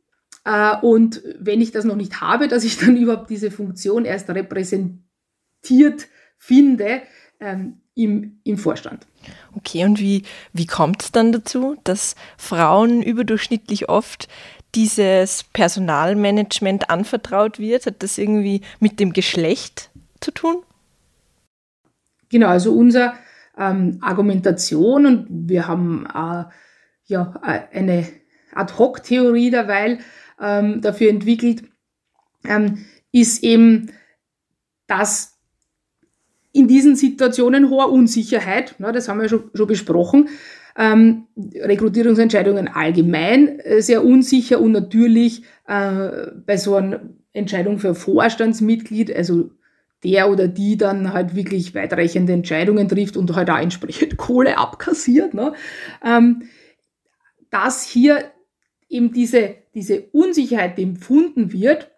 äh, 0.45 0.77
und 0.81 1.23
wenn 1.39 1.61
ich 1.61 1.73
das 1.73 1.85
noch 1.85 1.97
nicht 1.97 2.21
habe, 2.21 2.49
dass 2.49 2.65
ich 2.65 2.79
dann 2.79 2.97
überhaupt 2.99 3.31
diese 3.31 3.51
Funktion 3.51 4.05
erst 4.05 4.31
repräsentiert 4.31 6.09
finde 6.37 7.03
ähm, 7.41 7.80
im, 7.95 8.41
im 8.45 8.57
Vorstand. 8.57 9.07
Okay, 9.55 9.85
und 9.85 9.99
wie, 9.99 10.23
wie 10.53 10.67
kommt 10.67 11.03
es 11.03 11.13
dann 11.13 11.33
dazu, 11.33 11.77
dass 11.85 12.15
Frauen 12.37 13.03
überdurchschnittlich 13.03 13.89
oft 13.89 14.29
dieses 14.75 15.45
Personalmanagement 15.53 16.91
anvertraut 16.91 17.59
wird? 17.59 17.87
Hat 17.87 18.03
das 18.03 18.19
irgendwie 18.19 18.63
mit 18.79 19.01
dem 19.01 19.13
Geschlecht 19.13 19.91
zu 20.21 20.31
tun? 20.31 20.63
Genau, 22.31 22.49
also 22.49 22.73
unsere 22.73 23.15
ähm, 23.59 23.99
Argumentation 24.01 25.07
und 25.07 25.27
wir 25.49 25.67
haben 25.67 26.07
äh, 26.07 26.45
ja 27.07 27.33
eine 27.43 28.07
Ad-Hoc-Theorie 28.55 29.51
derweil 29.51 29.99
ähm, 30.41 30.81
dafür 30.81 31.11
entwickelt, 31.11 31.65
ähm, 32.45 32.87
ist 33.13 33.43
eben, 33.43 33.91
dass 34.87 35.40
in 36.53 36.69
diesen 36.69 36.97
Situationen 36.97 37.71
hohe 37.71 37.87
Unsicherheit, 37.87 38.75
na, 38.79 38.93
das 38.93 39.09
haben 39.09 39.21
wir 39.21 39.29
schon, 39.29 39.51
schon 39.55 39.67
besprochen, 39.67 40.29
ähm, 40.77 41.27
Rekrutierungsentscheidungen 41.37 42.69
allgemein 42.69 43.59
äh, 43.61 43.83
sehr 43.83 44.05
unsicher 44.05 44.61
und 44.61 44.73
natürlich 44.73 45.43
äh, 45.67 46.29
bei 46.47 46.57
so 46.57 46.77
einer 46.77 47.01
Entscheidung 47.33 47.79
für 47.79 47.95
Vorstandsmitglied, 47.95 49.15
also 49.15 49.51
der 50.03 50.31
oder 50.31 50.49
die 50.49 50.77
dann 50.77 51.13
halt 51.13 51.35
wirklich 51.35 51.75
weitreichende 51.75 52.33
Entscheidungen 52.33 52.89
trifft 52.89 53.17
und 53.17 53.35
halt 53.37 53.51
auch 53.51 53.59
entsprechend 53.59 54.17
Kohle 54.17 54.59
abkassiert, 54.59 55.35
ne? 55.35 55.53
ähm, 56.05 56.45
dass 57.51 57.85
hier 57.85 58.25
eben 58.89 59.13
diese, 59.13 59.57
diese 59.75 60.03
Unsicherheit 60.13 60.79
empfunden 60.79 61.53
wird, 61.53 61.91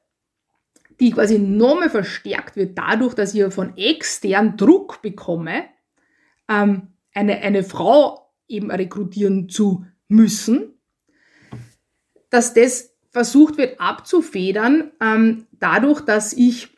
die 1.02 1.10
quasi 1.10 1.36
nochmal 1.36 1.90
verstärkt 1.90 2.54
wird 2.54 2.78
dadurch, 2.78 3.14
dass 3.14 3.34
ich 3.34 3.52
von 3.52 3.76
extern 3.76 4.56
Druck 4.56 5.02
bekomme, 5.02 5.64
ähm, 6.48 6.92
eine, 7.12 7.38
eine 7.38 7.64
Frau 7.64 8.30
eben 8.46 8.70
rekrutieren 8.70 9.48
zu 9.48 9.84
müssen, 10.06 10.78
dass 12.30 12.54
das 12.54 12.94
versucht 13.10 13.58
wird 13.58 13.80
abzufedern, 13.80 14.92
ähm, 15.00 15.48
dadurch, 15.58 16.02
dass 16.02 16.34
ich 16.34 16.68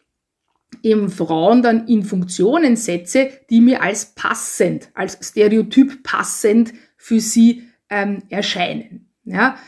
eben 0.83 1.11
Frauen 1.11 1.61
dann 1.61 1.87
in 1.87 2.03
Funktionen 2.03 2.77
setze, 2.77 3.31
die 3.51 3.61
mir 3.61 3.83
als 3.83 4.15
passend, 4.15 4.89
als 4.95 5.19
Stereotyp 5.21 6.03
passend 6.03 6.73
für 6.97 7.21
sie 7.21 7.69
ähm, 7.91 8.23
erscheinen. 8.31 9.11
Ja? 9.25 9.59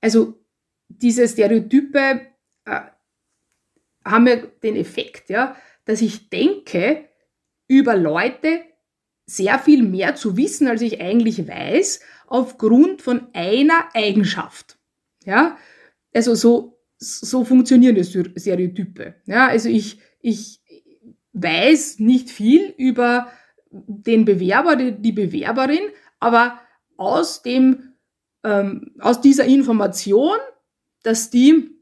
Also 0.00 0.40
diese 0.88 1.28
Stereotype 1.28 2.22
äh, 2.64 2.80
haben 4.06 4.26
ja 4.26 4.36
den 4.36 4.76
Effekt, 4.76 5.28
ja, 5.28 5.56
dass 5.84 6.00
ich 6.00 6.30
denke, 6.30 7.08
über 7.68 7.96
Leute 7.96 8.60
sehr 9.26 9.58
viel 9.58 9.82
mehr 9.82 10.14
zu 10.14 10.36
wissen, 10.36 10.68
als 10.68 10.82
ich 10.82 11.00
eigentlich 11.00 11.48
weiß, 11.48 12.00
aufgrund 12.28 13.02
von 13.02 13.26
einer 13.32 13.88
Eigenschaft. 13.92 14.78
Ja, 15.24 15.58
also 16.14 16.34
so, 16.34 16.78
so 16.98 17.44
funktionieren 17.44 18.02
Stereotype. 18.02 19.16
Ja, 19.26 19.48
also 19.48 19.68
ich, 19.68 19.98
ich 20.20 20.60
weiß 21.32 21.98
nicht 21.98 22.30
viel 22.30 22.72
über 22.78 23.30
den 23.70 24.24
Bewerber, 24.24 24.76
die 24.76 25.12
Bewerberin, 25.12 25.90
aber 26.20 26.60
aus 26.96 27.42
dem, 27.42 27.94
ähm, 28.44 28.92
aus 29.00 29.20
dieser 29.20 29.44
Information, 29.44 30.38
dass 31.02 31.30
die, 31.30 31.76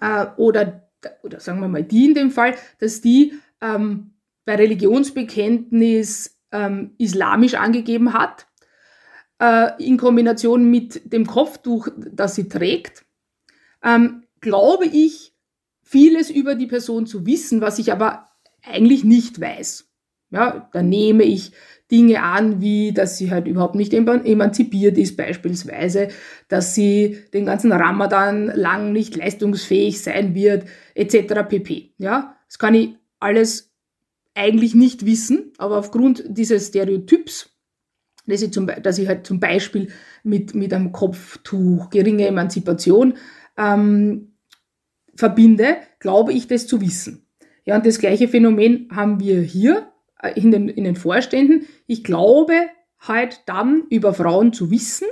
äh, 0.00 0.26
oder 0.36 0.85
oder 1.22 1.40
sagen 1.40 1.60
wir 1.60 1.68
mal 1.68 1.84
die 1.84 2.06
in 2.06 2.14
dem 2.14 2.30
Fall, 2.30 2.54
dass 2.78 3.00
die 3.00 3.34
ähm, 3.60 4.12
bei 4.44 4.56
Religionsbekenntnis 4.56 6.38
ähm, 6.52 6.92
islamisch 6.98 7.54
angegeben 7.54 8.12
hat, 8.12 8.46
äh, 9.40 9.82
in 9.82 9.96
Kombination 9.96 10.70
mit 10.70 11.12
dem 11.12 11.26
Kopftuch, 11.26 11.88
das 11.96 12.34
sie 12.34 12.48
trägt, 12.48 13.04
ähm, 13.82 14.24
glaube 14.40 14.86
ich, 14.86 15.34
vieles 15.82 16.30
über 16.30 16.54
die 16.54 16.66
Person 16.66 17.06
zu 17.06 17.26
wissen, 17.26 17.60
was 17.60 17.78
ich 17.78 17.92
aber 17.92 18.30
eigentlich 18.62 19.04
nicht 19.04 19.40
weiß. 19.40 19.88
Ja, 20.30 20.68
da 20.72 20.82
nehme 20.82 21.22
ich 21.22 21.52
Dinge 21.90 22.22
an, 22.22 22.60
wie 22.60 22.92
dass 22.92 23.16
sie 23.16 23.30
halt 23.30 23.46
überhaupt 23.46 23.76
nicht 23.76 23.94
emanzipiert 23.94 24.98
ist, 24.98 25.16
beispielsweise, 25.16 26.08
dass 26.48 26.74
sie 26.74 27.18
den 27.32 27.46
ganzen 27.46 27.70
Ramadan 27.70 28.46
lang 28.46 28.92
nicht 28.92 29.14
leistungsfähig 29.14 30.02
sein 30.02 30.34
wird, 30.34 30.64
etc. 30.94 31.48
pp. 31.48 31.92
Ja, 31.98 32.36
das 32.46 32.58
kann 32.58 32.74
ich 32.74 32.96
alles 33.20 33.72
eigentlich 34.34 34.74
nicht 34.74 35.06
wissen, 35.06 35.52
aber 35.58 35.78
aufgrund 35.78 36.24
dieses 36.28 36.68
Stereotyps, 36.68 37.50
dass 38.26 38.42
ich, 38.42 38.52
zum, 38.52 38.66
dass 38.82 38.98
ich 38.98 39.06
halt 39.06 39.26
zum 39.26 39.38
Beispiel 39.38 39.88
mit, 40.24 40.54
mit 40.54 40.74
einem 40.74 40.90
Kopftuch 40.90 41.90
geringe 41.90 42.26
Emanzipation 42.26 43.14
ähm, 43.56 44.32
verbinde, 45.14 45.76
glaube 46.00 46.32
ich, 46.32 46.48
das 46.48 46.66
zu 46.66 46.80
wissen. 46.80 47.26
Ja, 47.64 47.76
und 47.76 47.86
das 47.86 47.98
gleiche 47.98 48.28
Phänomen 48.28 48.88
haben 48.92 49.20
wir 49.20 49.40
hier 49.40 49.92
in 50.34 50.50
den, 50.50 50.68
in 50.68 50.84
den 50.84 50.96
Vorständen. 50.96 51.66
Ich 51.86 52.04
glaube 52.04 52.54
halt 53.00 53.42
dann 53.46 53.84
über 53.90 54.14
Frauen 54.14 54.52
zu 54.52 54.70
wissen 54.70 55.06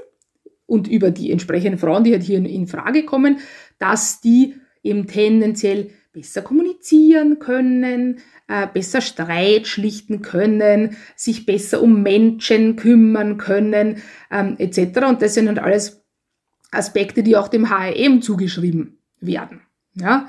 und 0.66 0.88
über 0.88 1.10
die 1.10 1.30
entsprechenden 1.30 1.78
Frauen, 1.78 2.04
die 2.04 2.12
halt 2.12 2.22
hier 2.22 2.38
in, 2.38 2.46
in 2.46 2.66
Frage 2.66 3.04
kommen, 3.04 3.38
dass 3.78 4.20
die 4.20 4.54
eben 4.82 5.06
tendenziell 5.06 5.90
besser 6.12 6.42
kommunizieren 6.42 7.38
können, 7.38 8.20
äh, 8.48 8.66
besser 8.72 9.00
Streit 9.00 9.66
schlichten 9.66 10.22
können, 10.22 10.96
sich 11.16 11.44
besser 11.44 11.82
um 11.82 12.02
Menschen 12.02 12.76
kümmern 12.76 13.36
können, 13.36 14.02
ähm, 14.30 14.56
etc. 14.58 15.06
Und 15.08 15.22
das 15.22 15.34
sind 15.34 15.48
halt 15.48 15.58
alles 15.58 16.04
Aspekte, 16.70 17.22
die 17.22 17.36
auch 17.36 17.48
dem 17.48 17.68
HRM 17.68 18.22
zugeschrieben 18.22 18.98
werden. 19.20 19.62
Ja? 19.94 20.28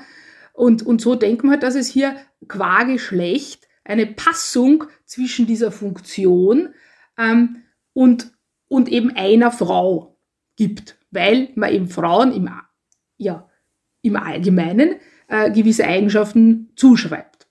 Und, 0.52 0.84
und 0.84 1.00
so 1.00 1.14
denken 1.14 1.50
wir, 1.50 1.58
dass 1.58 1.74
es 1.74 1.88
hier 1.88 2.16
qua 2.48 2.84
Geschlecht 2.84 3.65
eine 3.86 4.06
Passung 4.06 4.84
zwischen 5.04 5.46
dieser 5.46 5.72
Funktion 5.72 6.70
ähm, 7.18 7.62
und, 7.92 8.32
und 8.68 8.88
eben 8.88 9.10
einer 9.16 9.50
Frau 9.50 10.18
gibt, 10.56 10.98
weil 11.10 11.50
man 11.54 11.72
eben 11.72 11.88
Frauen 11.88 12.32
im, 12.32 12.50
ja, 13.16 13.48
im 14.02 14.16
Allgemeinen 14.16 14.96
äh, 15.28 15.50
gewisse 15.50 15.86
Eigenschaften 15.86 16.70
zuschreibt, 16.76 17.46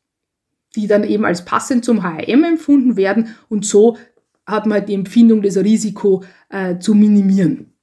die 0.76 0.88
dann 0.88 1.04
eben 1.04 1.26
als 1.26 1.45
passend 1.45 1.86
zum 1.86 2.04
HRM 2.04 2.43
empfunden 2.43 2.98
werden 2.98 3.36
und 3.50 3.65
so 3.65 3.98
hat 4.45 4.65
man 4.65 4.80
halt 4.80 4.89
die 4.89 4.93
Empfindung, 4.93 5.41
das 5.41 5.58
Risiko 5.58 6.24
äh, 6.50 6.78
zu 6.78 6.93
minimieren. 6.93 7.74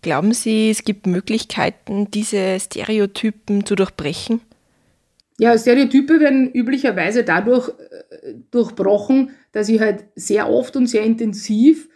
Glauben 0.00 0.32
Sie, 0.32 0.70
es 0.70 0.84
gibt 0.84 1.06
Möglichkeiten, 1.06 2.10
diese 2.10 2.58
Stereotypen 2.58 3.64
zu 3.66 3.74
durchbrechen? 3.76 4.40
Ja, 5.42 5.58
Stereotype 5.58 6.20
werden 6.20 6.52
üblicherweise 6.52 7.24
dadurch 7.24 7.68
äh, 7.68 8.34
durchbrochen, 8.52 9.30
dass 9.50 9.68
ich 9.68 9.80
halt 9.80 10.04
sehr 10.14 10.48
oft 10.48 10.76
und 10.76 10.86
sehr 10.86 11.02
intensiv 11.02 11.88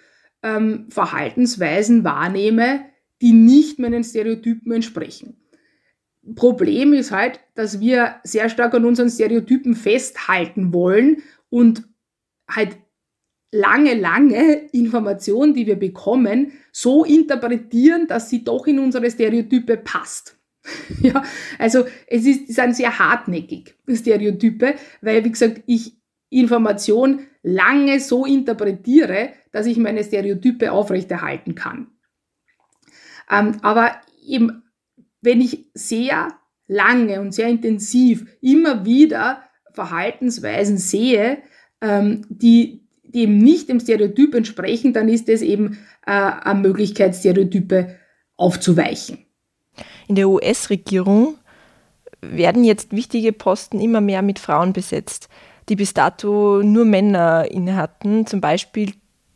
ähm, 0.43 0.87
Verhaltensweisen 0.89 2.03
wahrnehme, 2.03 2.87
die 3.23 3.31
nicht 3.31 3.79
meinen 3.79 4.03
Stereotypen 4.03 4.73
entsprechen. 4.73 5.37
Problem 6.35 6.93
ist 6.93 7.13
halt, 7.13 7.39
dass 7.55 7.79
wir 7.79 8.17
sehr 8.25 8.49
stark 8.49 8.75
an 8.75 8.85
unseren 8.85 9.11
Stereotypen 9.11 9.77
festhalten 9.77 10.73
wollen 10.73 11.19
und 11.49 11.85
halt 12.51 12.77
lange, 13.53 13.95
lange 13.95 14.69
Informationen, 14.73 15.55
die 15.55 15.69
wir 15.69 15.77
bekommen, 15.77 16.51
so 16.73 17.05
interpretieren, 17.05 18.09
dass 18.09 18.29
sie 18.29 18.43
doch 18.43 18.67
in 18.67 18.81
unsere 18.81 19.09
Stereotype 19.09 19.77
passt. 19.77 20.36
ja, 21.03 21.23
also 21.59 21.85
es 22.07 22.27
ist, 22.27 22.55
sind 22.55 22.77
sehr 22.77 22.99
hartnäckig, 22.99 23.75
Stereotype, 23.89 24.75
weil, 25.01 25.25
wie 25.25 25.31
gesagt, 25.31 25.63
ich 25.67 25.97
Information 26.29 27.27
lange 27.43 28.01
so 28.01 28.27
interpretiere, 28.27 29.31
dass 29.53 29.67
ich 29.67 29.79
meine 29.79 30.03
Stereotype 30.03 30.73
aufrechterhalten 30.73 31.55
kann. 31.55 31.89
Ähm, 33.31 33.59
aber 33.63 34.01
eben, 34.27 34.65
wenn 35.21 35.41
ich 35.41 35.71
sehr 35.75 36.29
lange 36.67 37.21
und 37.21 37.33
sehr 37.33 37.49
intensiv 37.49 38.27
immer 38.41 38.85
wieder 38.85 39.43
Verhaltensweisen 39.73 40.79
sehe, 40.79 41.39
ähm, 41.81 42.27
die, 42.29 42.89
die 43.05 43.23
eben 43.23 43.39
nicht 43.39 43.69
dem 43.69 43.81
Stereotyp 43.81 44.35
entsprechen, 44.35 44.93
dann 44.93 45.09
ist 45.09 45.29
es 45.29 45.43
eben 45.43 45.79
äh, 46.07 46.11
eine 46.11 46.61
Möglichkeit, 46.61 47.15
Stereotype 47.15 47.97
aufzuweichen. 48.37 49.26
In 50.09 50.15
der 50.15 50.29
US-Regierung 50.29 51.37
werden 52.21 52.65
jetzt 52.65 52.93
wichtige 52.93 53.33
Posten 53.33 53.81
immer 53.81 54.01
mehr 54.01 54.23
mit 54.23 54.39
Frauen 54.39 54.73
besetzt, 54.73 55.29
die 55.69 55.77
bis 55.77 55.95
dato 55.95 56.63
nur 56.63 56.85
Männer 56.85 57.51
innehatten, 57.51 58.27
zum 58.27 58.41
Beispiel 58.41 58.93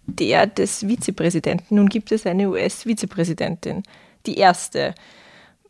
der 0.06 0.46
des 0.46 0.87
Vizepräsidenten. 0.87 1.76
Nun 1.76 1.88
gibt 1.88 2.12
es 2.12 2.26
eine 2.26 2.48
US-Vizepräsidentin, 2.50 3.83
die 4.26 4.37
erste. 4.37 4.94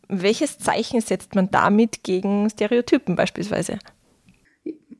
Welches 0.07 0.57
Zeichen 0.57 1.01
setzt 1.01 1.35
man 1.35 1.49
damit 1.51 2.03
gegen 2.03 2.49
Stereotypen 2.49 3.15
beispielsweise? 3.15 3.79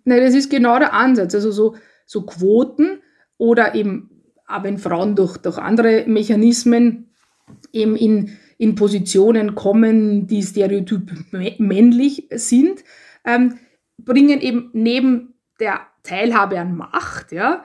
Nein, 0.03 0.21
das 0.21 0.33
ist 0.33 0.49
genau 0.49 0.79
der 0.79 0.93
Ansatz. 0.93 1.35
Also 1.35 1.51
so, 1.51 1.75
so 2.05 2.25
Quoten 2.25 3.01
oder 3.37 3.75
eben, 3.75 4.09
aber 4.45 4.65
wenn 4.65 4.77
Frauen 4.77 5.15
durch, 5.15 5.37
durch 5.37 5.57
andere 5.57 6.05
Mechanismen 6.07 7.09
eben 7.73 7.95
in 7.95 8.37
in 8.61 8.75
Positionen 8.75 9.55
kommen, 9.55 10.27
die 10.27 10.43
stereotyp 10.43 11.11
männlich 11.57 12.27
sind, 12.29 12.83
ähm, 13.25 13.57
bringen 13.97 14.39
eben 14.39 14.69
neben 14.73 15.33
der 15.59 15.81
Teilhabe 16.03 16.59
an 16.59 16.77
Macht, 16.77 17.31
ja, 17.31 17.63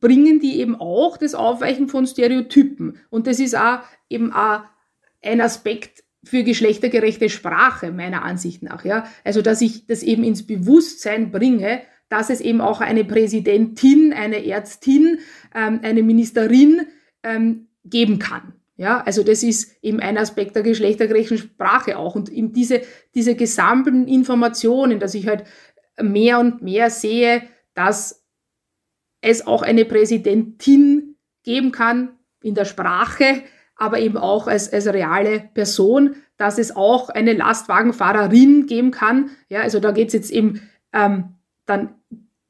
bringen 0.00 0.40
die 0.40 0.58
eben 0.60 0.76
auch 0.76 1.18
das 1.18 1.34
Aufweichen 1.34 1.88
von 1.88 2.06
Stereotypen. 2.06 2.96
Und 3.10 3.26
das 3.26 3.38
ist 3.38 3.54
auch 3.54 3.80
eben 4.08 4.32
auch 4.32 4.62
ein 5.22 5.42
Aspekt 5.42 6.04
für 6.24 6.42
geschlechtergerechte 6.42 7.28
Sprache, 7.28 7.92
meiner 7.92 8.22
Ansicht 8.22 8.62
nach. 8.62 8.86
Ja? 8.86 9.04
Also, 9.24 9.42
dass 9.42 9.60
ich 9.60 9.86
das 9.86 10.02
eben 10.02 10.24
ins 10.24 10.46
Bewusstsein 10.46 11.32
bringe, 11.32 11.82
dass 12.08 12.30
es 12.30 12.40
eben 12.40 12.62
auch 12.62 12.80
eine 12.80 13.04
Präsidentin, 13.04 14.14
eine 14.14 14.46
Ärztin, 14.46 15.18
ähm, 15.54 15.80
eine 15.82 16.02
Ministerin 16.02 16.86
ähm, 17.24 17.66
geben 17.84 18.18
kann. 18.18 18.54
Ja, 18.80 19.02
also 19.02 19.22
das 19.22 19.42
ist 19.42 19.76
eben 19.82 20.00
ein 20.00 20.16
Aspekt 20.16 20.56
der 20.56 20.62
geschlechtergerechten 20.62 21.36
Sprache 21.36 21.98
auch. 21.98 22.14
Und 22.14 22.30
eben 22.30 22.54
diese, 22.54 22.80
diese 23.14 23.34
gesammelten 23.34 24.08
Informationen, 24.08 24.98
dass 24.98 25.12
ich 25.14 25.28
halt 25.28 25.44
mehr 26.00 26.38
und 26.38 26.62
mehr 26.62 26.88
sehe, 26.88 27.42
dass 27.74 28.24
es 29.20 29.46
auch 29.46 29.60
eine 29.60 29.84
Präsidentin 29.84 31.16
geben 31.42 31.72
kann 31.72 32.16
in 32.42 32.54
der 32.54 32.64
Sprache, 32.64 33.42
aber 33.76 33.98
eben 33.98 34.16
auch 34.16 34.46
als, 34.46 34.72
als 34.72 34.86
reale 34.86 35.50
Person, 35.52 36.16
dass 36.38 36.56
es 36.56 36.74
auch 36.74 37.10
eine 37.10 37.34
Lastwagenfahrerin 37.34 38.64
geben 38.64 38.92
kann. 38.92 39.28
Ja, 39.50 39.60
also 39.60 39.78
da 39.78 39.90
geht 39.90 40.08
es 40.08 40.14
jetzt 40.14 40.30
eben 40.30 40.62
ähm, 40.94 41.34
dann, 41.66 41.96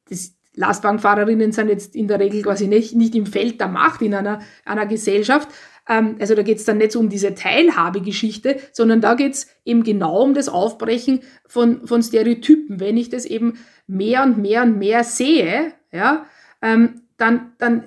das, 0.08 0.36
Lastwagenfahrerinnen 0.54 1.52
sind 1.52 1.68
jetzt 1.68 1.94
in 1.94 2.08
der 2.08 2.20
Regel 2.20 2.42
quasi 2.42 2.66
nicht, 2.66 2.94
nicht 2.94 3.14
im 3.14 3.26
Feld 3.26 3.60
der 3.60 3.68
Macht 3.68 4.02
in 4.02 4.14
einer, 4.14 4.40
einer 4.64 4.86
Gesellschaft. 4.86 5.48
Ähm, 5.90 6.16
also 6.20 6.34
da 6.34 6.42
geht 6.42 6.58
es 6.58 6.64
dann 6.64 6.78
nicht 6.78 6.92
so 6.92 7.00
um 7.00 7.10
diese 7.10 7.34
Teilhabegeschichte, 7.34 8.58
sondern 8.72 9.00
da 9.02 9.14
geht 9.14 9.34
es 9.34 9.48
eben 9.64 9.82
genau 9.82 10.22
um 10.22 10.32
das 10.32 10.48
Aufbrechen 10.48 11.20
von, 11.46 11.86
von 11.86 12.02
Stereotypen. 12.02 12.80
Wenn 12.80 12.96
ich 12.96 13.10
das 13.10 13.26
eben 13.26 13.58
mehr 13.86 14.22
und 14.22 14.38
mehr 14.38 14.62
und 14.62 14.78
mehr 14.78 15.04
sehe, 15.04 15.74
ja, 15.92 16.24
ähm, 16.62 17.02
dann, 17.16 17.52
dann 17.58 17.86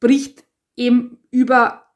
bricht 0.00 0.44
eben 0.76 1.18
über 1.30 1.86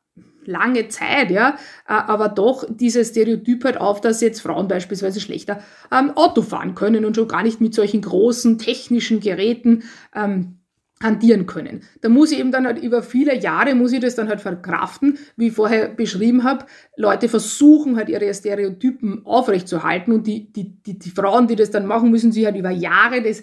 lange 0.46 0.88
Zeit, 0.88 1.30
ja, 1.30 1.56
äh, 1.88 1.92
aber 1.92 2.28
doch 2.28 2.64
dieses 2.68 3.08
Stereotyp 3.08 3.64
halt 3.64 3.78
auf, 3.78 4.00
dass 4.00 4.20
jetzt 4.20 4.40
Frauen 4.40 4.68
beispielsweise 4.68 5.20
schlechter 5.20 5.62
ähm, 5.90 6.12
Auto 6.16 6.42
fahren 6.42 6.74
können 6.74 7.04
und 7.04 7.16
schon 7.16 7.28
gar 7.28 7.42
nicht 7.42 7.60
mit 7.60 7.74
solchen 7.74 8.02
großen 8.02 8.58
technischen 8.58 9.20
Geräten 9.20 9.84
ähm, 10.14 10.58
hantieren 11.04 11.46
können. 11.46 11.82
Da 12.00 12.08
muss 12.08 12.32
ich 12.32 12.40
eben 12.40 12.50
dann 12.50 12.66
halt 12.66 12.82
über 12.82 13.02
viele 13.02 13.38
Jahre, 13.38 13.74
muss 13.74 13.92
ich 13.92 14.00
das 14.00 14.16
dann 14.16 14.28
halt 14.28 14.40
verkraften, 14.40 15.18
wie 15.36 15.48
ich 15.48 15.52
vorher 15.52 15.88
beschrieben 15.88 16.42
habe. 16.42 16.66
Leute 16.96 17.28
versuchen 17.28 17.96
halt 17.96 18.08
ihre 18.08 18.32
Stereotypen 18.32 19.24
aufrechtzuerhalten 19.24 20.12
und 20.12 20.26
die, 20.26 20.52
die, 20.52 20.82
die, 20.82 20.98
die 20.98 21.10
Frauen, 21.10 21.46
die 21.46 21.56
das 21.56 21.70
dann 21.70 21.86
machen, 21.86 22.10
müssen 22.10 22.32
sich 22.32 22.46
halt 22.46 22.56
über 22.56 22.70
Jahre 22.70 23.22
das 23.22 23.42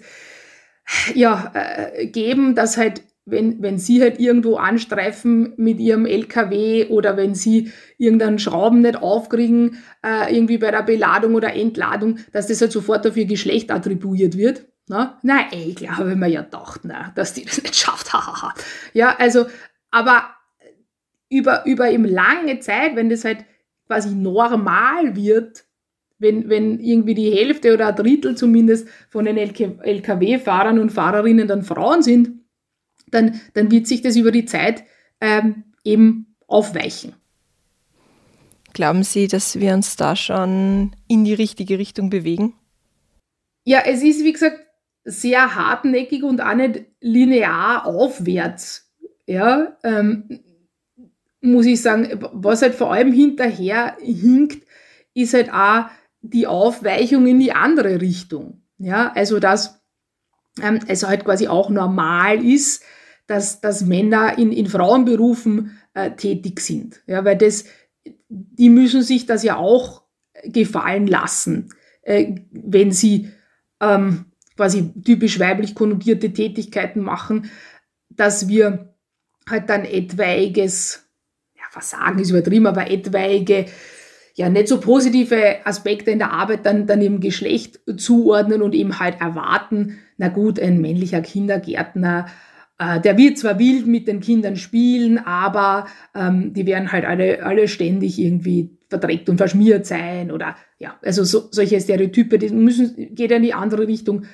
ja, 1.14 1.52
äh, 1.54 2.06
geben, 2.08 2.54
dass 2.54 2.76
halt 2.76 3.02
wenn, 3.24 3.62
wenn 3.62 3.78
sie 3.78 4.02
halt 4.02 4.18
irgendwo 4.18 4.56
anstreifen 4.56 5.54
mit 5.56 5.78
ihrem 5.78 6.06
LKW 6.06 6.86
oder 6.88 7.16
wenn 7.16 7.36
sie 7.36 7.70
irgendeinen 7.96 8.40
Schrauben 8.40 8.80
nicht 8.80 9.00
aufkriegen, 9.00 9.78
äh, 10.04 10.34
irgendwie 10.34 10.58
bei 10.58 10.72
der 10.72 10.82
Beladung 10.82 11.36
oder 11.36 11.54
Entladung, 11.54 12.18
dass 12.32 12.48
das 12.48 12.60
halt 12.60 12.72
sofort 12.72 13.06
auf 13.06 13.16
ihr 13.16 13.26
Geschlecht 13.26 13.70
attribuiert 13.70 14.36
wird. 14.36 14.66
Na, 14.92 15.18
na 15.22 15.46
ich 15.50 15.76
glaube 15.76 16.14
mir 16.16 16.28
ja 16.28 16.42
gedacht, 16.42 16.82
na, 16.84 17.12
dass 17.14 17.32
die 17.32 17.46
das 17.46 17.62
nicht 17.62 17.74
schafft. 17.74 18.12
ja, 18.92 19.16
also, 19.16 19.46
aber 19.90 20.28
über, 21.30 21.64
über 21.64 21.90
eben 21.90 22.04
lange 22.04 22.60
Zeit, 22.60 22.94
wenn 22.94 23.08
das 23.08 23.24
halt 23.24 23.46
quasi 23.86 24.10
normal 24.10 25.16
wird, 25.16 25.64
wenn, 26.18 26.50
wenn 26.50 26.78
irgendwie 26.78 27.14
die 27.14 27.30
Hälfte 27.30 27.72
oder 27.72 27.88
ein 27.88 27.96
Drittel 27.96 28.36
zumindest 28.36 28.86
von 29.08 29.24
den 29.24 29.38
LKW-Fahrern 29.38 30.78
und 30.78 30.90
Fahrerinnen 30.90 31.48
dann 31.48 31.62
Frauen 31.62 32.02
sind, 32.02 32.42
dann, 33.10 33.40
dann 33.54 33.70
wird 33.70 33.86
sich 33.86 34.02
das 34.02 34.16
über 34.16 34.30
die 34.30 34.44
Zeit 34.44 34.84
ähm, 35.22 35.64
eben 35.84 36.36
aufweichen. 36.46 37.14
Glauben 38.74 39.04
Sie, 39.04 39.26
dass 39.26 39.58
wir 39.58 39.72
uns 39.72 39.96
da 39.96 40.16
schon 40.16 40.94
in 41.08 41.24
die 41.24 41.34
richtige 41.34 41.78
Richtung 41.78 42.10
bewegen? 42.10 42.52
Ja, 43.64 43.80
es 43.86 44.02
ist, 44.02 44.22
wie 44.22 44.32
gesagt, 44.32 44.61
sehr 45.04 45.54
hartnäckig 45.54 46.22
und 46.22 46.40
auch 46.40 46.54
nicht 46.54 46.84
linear 47.00 47.86
aufwärts. 47.86 48.92
Ja, 49.26 49.76
ähm, 49.82 50.40
muss 51.40 51.66
ich 51.66 51.82
sagen, 51.82 52.08
was 52.32 52.62
halt 52.62 52.74
vor 52.74 52.92
allem 52.92 53.12
hinterher 53.12 53.96
hinkt, 54.00 54.66
ist 55.14 55.34
halt 55.34 55.52
auch 55.52 55.86
die 56.20 56.46
Aufweichung 56.46 57.26
in 57.26 57.40
die 57.40 57.52
andere 57.52 58.00
Richtung. 58.00 58.62
Ja, 58.78 59.12
also 59.14 59.38
dass 59.38 59.82
ähm, 60.60 60.80
es 60.86 61.06
halt 61.06 61.24
quasi 61.24 61.48
auch 61.48 61.70
normal 61.70 62.44
ist, 62.44 62.84
dass, 63.26 63.60
dass 63.60 63.84
Männer 63.84 64.38
in, 64.38 64.52
in 64.52 64.66
Frauenberufen 64.66 65.78
äh, 65.94 66.12
tätig 66.12 66.60
sind. 66.60 67.02
Ja, 67.06 67.24
weil 67.24 67.36
das, 67.36 67.64
die 68.28 68.68
müssen 68.68 69.02
sich 69.02 69.26
das 69.26 69.42
ja 69.42 69.56
auch 69.56 70.02
gefallen 70.44 71.06
lassen, 71.06 71.70
äh, 72.02 72.34
wenn 72.50 72.92
sie 72.92 73.30
ähm, 73.80 74.31
quasi 74.56 74.92
typisch 75.04 75.38
weiblich 75.38 75.74
konnotierte 75.74 76.32
Tätigkeiten 76.32 77.00
machen, 77.00 77.50
dass 78.10 78.48
wir 78.48 78.94
halt 79.48 79.68
dann 79.68 79.84
etwaiges, 79.84 81.08
ja, 81.54 81.64
Versagen 81.70 82.18
ist 82.18 82.30
übertrieben, 82.30 82.66
aber 82.66 82.90
etwaige, 82.90 83.66
ja, 84.34 84.48
nicht 84.48 84.68
so 84.68 84.80
positive 84.80 85.66
Aspekte 85.66 86.10
in 86.10 86.18
der 86.18 86.32
Arbeit 86.32 86.64
dann, 86.64 86.86
dann 86.86 87.02
im 87.02 87.20
Geschlecht 87.20 87.80
zuordnen 87.96 88.62
und 88.62 88.74
eben 88.74 88.98
halt 88.98 89.20
erwarten, 89.20 89.98
na 90.16 90.28
gut, 90.28 90.58
ein 90.58 90.80
männlicher 90.80 91.20
Kindergärtner 91.20 92.26
der 92.78 93.16
wird 93.16 93.38
zwar 93.38 93.58
wild 93.58 93.86
mit 93.86 94.08
den 94.08 94.20
Kindern 94.20 94.56
spielen, 94.56 95.18
aber 95.18 95.86
ähm, 96.14 96.52
die 96.52 96.66
werden 96.66 96.90
halt 96.90 97.04
alle, 97.04 97.44
alle 97.44 97.68
ständig 97.68 98.18
irgendwie 98.18 98.76
verdreckt 98.88 99.28
und 99.28 99.38
verschmiert 99.38 99.86
sein 99.86 100.30
oder 100.30 100.56
ja, 100.78 100.98
also 101.02 101.24
so, 101.24 101.48
solche 101.50 101.80
Stereotype, 101.80 102.38
die 102.38 102.50
müssen, 102.50 103.14
geht 103.14 103.30
ja 103.30 103.36
in 103.36 103.42
die 103.42 103.54
andere 103.54 103.86
Richtung 103.86 104.24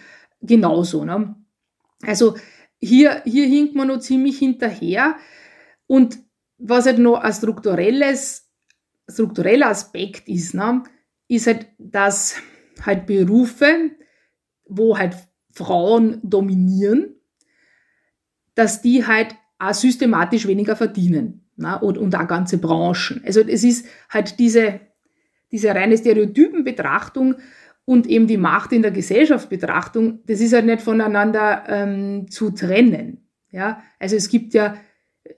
genauso. 0.41 1.05
Ne? 1.05 1.37
Also 2.03 2.37
hier, 2.81 3.23
hier 3.25 3.47
hinkt 3.47 3.75
man 3.75 3.89
noch 3.89 3.99
ziemlich 3.99 4.39
hinterher 4.39 5.17
und 5.87 6.19
was 6.59 6.87
halt 6.87 6.99
noch 6.99 7.21
ein 7.21 7.33
strukturelles, 7.33 8.51
struktureller 9.09 9.69
Aspekt 9.69 10.29
ist, 10.29 10.55
ne, 10.55 10.83
ist 11.29 11.47
halt, 11.47 11.67
dass 11.79 12.37
halt 12.85 13.07
Berufe, 13.07 13.91
wo 14.65 14.99
halt 14.99 15.17
Frauen 15.53 16.21
dominieren, 16.23 17.18
dass 18.59 18.83
die 18.83 19.07
halt 19.07 19.37
auch 19.61 19.73
systematisch 19.73 20.49
weniger 20.49 20.75
verdienen 20.75 21.49
na, 21.57 21.77
und, 21.77 21.97
und 21.97 22.17
auch 22.17 22.27
ganze 22.27 22.59
Branchen. 22.59 23.23
Also 23.25 23.41
es 23.41 23.63
ist 23.63 23.87
halt 24.11 24.41
diese, 24.41 24.81
diese 25.53 25.69
reine 25.69 25.97
Stereotypenbetrachtung 25.97 27.37
und 27.85 28.09
eben 28.09 28.27
die 28.27 28.37
Macht 28.37 28.73
in 28.73 28.83
der 28.83 28.91
Gesellschaftsbetrachtung, 28.91 30.21
das 30.27 30.41
ist 30.41 30.53
halt 30.53 30.67
nicht 30.67 30.83
voneinander 30.83 31.65
ähm, 31.69 32.29
zu 32.31 32.51
trennen. 32.51 33.29
Ja? 33.53 33.81
Also 34.01 34.17
es 34.17 34.29
gibt 34.29 34.55
ja 34.55 34.75
äh, 35.23 35.35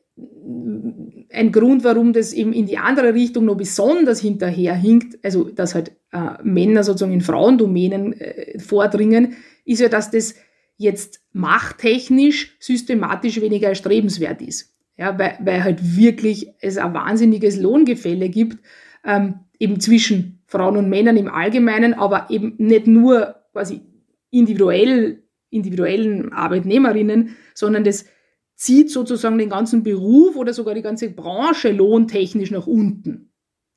ein 1.30 1.52
Grund, 1.52 1.84
warum 1.84 2.14
das 2.14 2.32
eben 2.32 2.54
in 2.54 2.64
die 2.64 2.78
andere 2.78 3.12
Richtung 3.12 3.44
noch 3.44 3.56
besonders 3.56 4.20
hinterherhinkt, 4.20 5.22
also 5.22 5.44
dass 5.44 5.74
halt 5.74 5.92
äh, 6.12 6.42
Männer 6.42 6.84
sozusagen 6.84 7.12
in 7.12 7.20
Frauendomänen 7.20 8.14
äh, 8.14 8.58
vordringen, 8.58 9.36
ist 9.66 9.80
ja, 9.80 9.90
dass 9.90 10.10
das 10.10 10.34
jetzt 10.80 11.20
machttechnisch 11.32 12.56
systematisch 12.58 13.40
weniger 13.42 13.68
erstrebenswert 13.68 14.40
ist. 14.40 14.74
Ja, 14.96 15.18
weil, 15.18 15.38
weil 15.42 15.62
halt 15.62 15.96
wirklich 15.96 16.54
es 16.60 16.78
ein 16.78 16.94
wahnsinniges 16.94 17.58
Lohngefälle 17.58 18.30
gibt, 18.30 18.58
ähm, 19.04 19.40
eben 19.58 19.78
zwischen 19.78 20.42
Frauen 20.46 20.78
und 20.78 20.88
Männern 20.88 21.18
im 21.18 21.28
Allgemeinen, 21.28 21.92
aber 21.92 22.30
eben 22.30 22.54
nicht 22.56 22.86
nur 22.86 23.36
quasi 23.52 23.82
individuell, 24.30 25.22
individuellen 25.50 26.32
Arbeitnehmerinnen, 26.32 27.36
sondern 27.54 27.84
das 27.84 28.06
zieht 28.54 28.90
sozusagen 28.90 29.36
den 29.36 29.50
ganzen 29.50 29.82
Beruf 29.82 30.34
oder 30.36 30.54
sogar 30.54 30.74
die 30.74 30.82
ganze 30.82 31.10
Branche 31.10 31.72
lohntechnisch 31.72 32.50
nach 32.50 32.66
unten. 32.66 33.32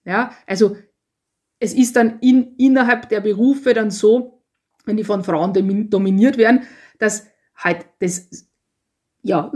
Ja, 0.06 0.32
also 0.48 0.78
es 1.60 1.74
ist 1.74 1.98
dann 1.98 2.20
in, 2.22 2.56
innerhalb 2.58 3.10
der 3.10 3.20
Berufe 3.20 3.74
dann 3.74 3.92
so, 3.92 4.43
wenn 4.86 4.98
die 4.98 5.04
von 5.04 5.24
Frauen 5.24 5.54
dominiert 5.90 6.38
werden, 6.38 6.64
dass 7.00 7.28
halt 7.56 7.86
das 8.00 8.48
ja, 9.26 9.52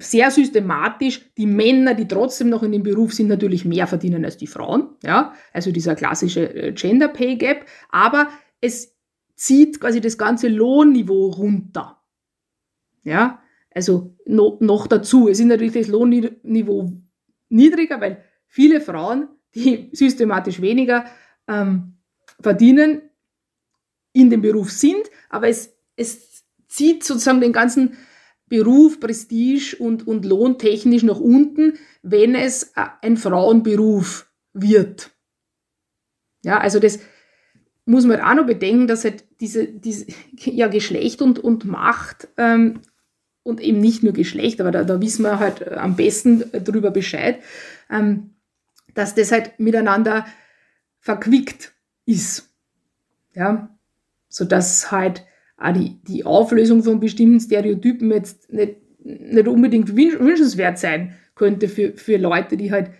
sehr 0.00 0.30
systematisch 0.30 1.32
die 1.38 1.46
Männer, 1.46 1.94
die 1.94 2.06
trotzdem 2.06 2.50
noch 2.50 2.62
in 2.62 2.72
dem 2.72 2.82
Beruf 2.82 3.14
sind, 3.14 3.28
natürlich 3.28 3.64
mehr 3.64 3.86
verdienen 3.86 4.24
als 4.24 4.36
die 4.36 4.46
Frauen. 4.46 4.90
Ja, 5.02 5.32
also 5.54 5.72
dieser 5.72 5.94
klassische 5.94 6.54
äh, 6.54 6.72
Gender 6.72 7.08
Pay 7.08 7.36
Gap. 7.36 7.64
Aber 7.88 8.28
es 8.60 8.94
zieht 9.34 9.80
quasi 9.80 10.02
das 10.02 10.18
ganze 10.18 10.48
Lohnniveau 10.48 11.30
runter. 11.30 12.02
Ja, 13.02 13.40
also 13.70 14.14
no, 14.26 14.58
noch 14.60 14.86
dazu. 14.86 15.28
Es 15.28 15.40
ist 15.40 15.46
natürlich 15.46 15.72
das 15.72 15.88
Lohnniveau 15.88 16.92
niedriger, 17.48 18.02
weil 18.02 18.22
viele 18.46 18.82
Frauen, 18.82 19.28
die 19.54 19.88
systematisch 19.92 20.60
weniger 20.60 21.06
ähm, 21.46 21.94
verdienen, 22.40 23.07
in 24.18 24.30
dem 24.30 24.42
Beruf 24.42 24.70
sind, 24.70 25.10
aber 25.28 25.48
es, 25.48 25.72
es 25.96 26.44
zieht 26.68 27.04
sozusagen 27.04 27.40
den 27.40 27.52
ganzen 27.52 27.96
Beruf, 28.48 29.00
Prestige 29.00 29.76
und, 29.78 30.06
und 30.06 30.24
lohntechnisch 30.24 31.02
nach 31.02 31.20
unten, 31.20 31.74
wenn 32.02 32.34
es 32.34 32.72
ein 32.74 33.16
Frauenberuf 33.16 34.30
wird. 34.52 35.10
Ja, 36.42 36.58
also 36.58 36.78
das 36.78 36.98
muss 37.84 38.04
man 38.04 38.18
halt 38.22 38.26
auch 38.30 38.42
noch 38.42 38.46
bedenken, 38.46 38.86
dass 38.86 39.04
halt 39.04 39.24
diese, 39.40 39.66
diese 39.66 40.06
ja, 40.36 40.68
Geschlecht 40.68 41.22
und, 41.22 41.38
und 41.38 41.64
Macht 41.64 42.28
ähm, 42.36 42.80
und 43.42 43.60
eben 43.60 43.80
nicht 43.80 44.02
nur 44.02 44.12
Geschlecht, 44.12 44.60
aber 44.60 44.70
da, 44.70 44.84
da 44.84 45.00
wissen 45.00 45.22
wir 45.22 45.38
halt 45.38 45.66
am 45.66 45.96
besten 45.96 46.44
drüber 46.52 46.90
Bescheid, 46.90 47.40
ähm, 47.90 48.34
dass 48.94 49.14
das 49.14 49.32
halt 49.32 49.58
miteinander 49.58 50.26
verquickt 51.00 51.72
ist. 52.04 52.50
Ja, 53.34 53.77
sodass 54.28 54.90
halt 54.90 55.24
auch 55.56 55.72
die, 55.72 56.00
die 56.06 56.24
Auflösung 56.24 56.82
von 56.82 57.00
bestimmten 57.00 57.40
Stereotypen 57.40 58.10
jetzt 58.10 58.52
nicht, 58.52 58.76
nicht 59.04 59.48
unbedingt 59.48 59.96
wünschenswert 59.96 60.78
sein 60.78 61.14
könnte 61.34 61.68
für, 61.68 61.92
für 61.94 62.16
Leute, 62.16 62.56
die 62.56 62.70
halt, 62.70 62.90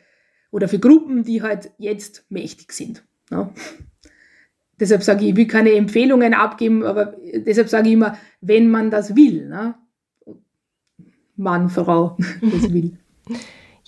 oder 0.50 0.68
für 0.68 0.78
Gruppen, 0.78 1.24
die 1.24 1.42
halt 1.42 1.70
jetzt 1.78 2.24
mächtig 2.30 2.72
sind. 2.72 3.04
Ne? 3.30 3.50
Deshalb 4.80 5.02
sage 5.02 5.24
ich, 5.24 5.30
ich 5.30 5.36
will 5.36 5.48
keine 5.48 5.72
Empfehlungen 5.72 6.34
abgeben, 6.34 6.84
aber 6.84 7.16
deshalb 7.34 7.68
sage 7.68 7.88
ich 7.88 7.94
immer, 7.94 8.16
wenn 8.40 8.70
man 8.70 8.92
das 8.92 9.16
will. 9.16 9.48
Ne? 9.48 9.74
Mann, 11.34 11.68
Frau, 11.68 12.16
das 12.40 12.72
will. 12.72 12.96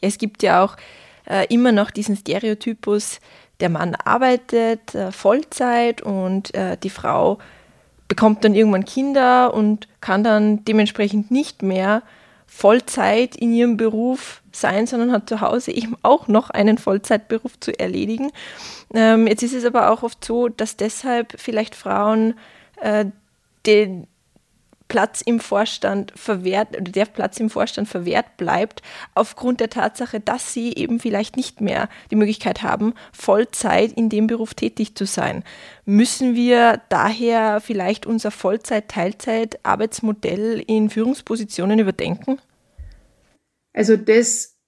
Ja, 0.03 0.09
es 0.09 0.17
gibt 0.17 0.43
ja 0.43 0.65
auch 0.65 0.79
äh, 1.27 1.47
immer 1.53 1.73
noch 1.73 1.91
diesen 1.91 2.17
Stereotypus, 2.17 3.21
der 3.61 3.69
Mann 3.69 3.95
arbeitet 3.95 4.95
äh, 4.95 5.13
Vollzeit 5.13 6.03
und 6.03 6.55
äh, 6.55 6.77
die 6.77 6.91
Frau 6.91 7.39
bekommt 8.09 8.45
dann 8.45 8.55
irgendwann 8.55 8.85
Kinder 8.85 9.55
und 9.55 9.87
kann 10.01 10.25
dann 10.25 10.65
dementsprechend 10.65 11.31
nicht 11.31 11.63
mehr 11.63 12.03
Vollzeit 12.47 13.37
in 13.37 13.53
ihrem 13.53 13.77
Beruf 13.77 14.43
sein, 14.51 14.89
sondern 14.89 15.13
hat 15.13 15.29
zu 15.29 15.41
Hause 15.41 15.71
eben 15.71 15.97
auch 16.03 16.27
noch 16.27 16.51
einen 16.51 16.79
Vollzeitberuf 16.79 17.61
zu 17.61 17.79
erledigen. 17.79 18.33
Ähm, 18.93 19.29
jetzt 19.29 19.45
ist 19.45 19.55
es 19.55 19.65
aber 19.65 19.91
auch 19.91 20.03
oft 20.03 20.25
so, 20.25 20.49
dass 20.49 20.77
deshalb 20.77 21.35
vielleicht 21.39 21.77
Frauen 21.77 22.35
äh, 22.81 23.07
den 23.67 24.09
Platz 24.91 25.23
im 25.23 25.39
Vorstand 25.39 26.13
verwehrt 26.17 26.77
oder 26.77 26.91
der 26.91 27.05
Platz 27.05 27.39
im 27.39 27.49
Vorstand 27.49 27.87
verwehrt 27.87 28.37
bleibt, 28.37 28.83
aufgrund 29.15 29.61
der 29.61 29.71
Tatsache, 29.71 30.19
dass 30.19 30.53
sie 30.53 30.75
eben 30.75 30.99
vielleicht 30.99 31.37
nicht 31.37 31.61
mehr 31.61 31.89
die 32.11 32.17
Möglichkeit 32.17 32.65
haben, 32.65 32.95
Vollzeit 33.13 33.93
in 33.93 34.09
dem 34.09 34.27
Beruf 34.27 34.55
tätig 34.55 34.97
zu 34.97 35.07
sein. 35.07 35.45
Müssen 35.85 36.35
wir 36.35 36.83
daher 36.89 37.61
vielleicht 37.61 38.05
unser 38.05 38.33
Vollzeit-Teilzeit-Arbeitsmodell 38.33 40.61
in 40.67 40.91
Führungspositionen 40.91 41.79
überdenken? 41.79 42.41
Also 43.73 43.97
das 43.97 44.59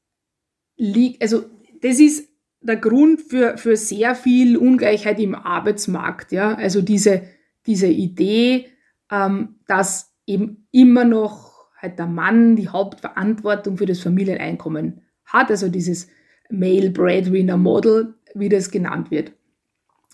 liegt, 0.77 1.21
also 1.21 1.47
das 1.81 1.99
ist 1.99 2.29
der 2.61 2.77
Grund 2.77 3.23
für, 3.23 3.59
für 3.59 3.77
sehr 3.77 4.15
viel 4.15 4.57
Ungleichheit 4.57 5.19
im 5.19 5.35
Arbeitsmarkt, 5.35 6.31
ja. 6.31 6.55
Also 6.55 6.81
diese, 6.81 7.25
diese 7.67 7.89
Idee, 7.89 8.69
ähm, 9.11 9.57
dass 9.67 10.12
eben 10.27 10.67
immer 10.71 11.05
noch 11.05 11.53
halt 11.77 11.99
der 11.99 12.07
Mann 12.07 12.57
die 12.57 12.69
Hauptverantwortung 12.69 13.77
für 13.77 13.87
das 13.87 14.01
Familieneinkommen 14.01 15.03
hat, 15.25 15.51
also 15.51 15.69
dieses 15.69 16.09
Male 16.51 16.91
Breadwinner 16.91 17.57
Model, 17.57 18.15
wie 18.35 18.49
das 18.49 18.71
genannt 18.71 19.11
wird. 19.11 19.33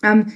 Ähm, 0.03 0.31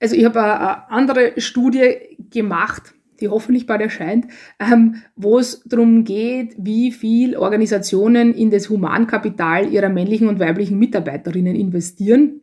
also 0.00 0.16
ich 0.16 0.24
habe 0.24 0.42
eine 0.42 0.90
andere 0.90 1.40
Studie 1.40 2.16
gemacht, 2.30 2.94
die 3.20 3.28
hoffentlich 3.28 3.66
bald 3.66 3.82
erscheint, 3.82 4.28
ähm, 4.58 4.96
wo 5.14 5.38
es 5.38 5.62
darum 5.64 6.04
geht, 6.04 6.54
wie 6.58 6.90
viel 6.90 7.36
Organisationen 7.36 8.34
in 8.34 8.50
das 8.50 8.70
Humankapital 8.70 9.70
ihrer 9.70 9.90
männlichen 9.90 10.28
und 10.28 10.40
weiblichen 10.40 10.78
Mitarbeiterinnen 10.78 11.54
investieren. 11.54 12.40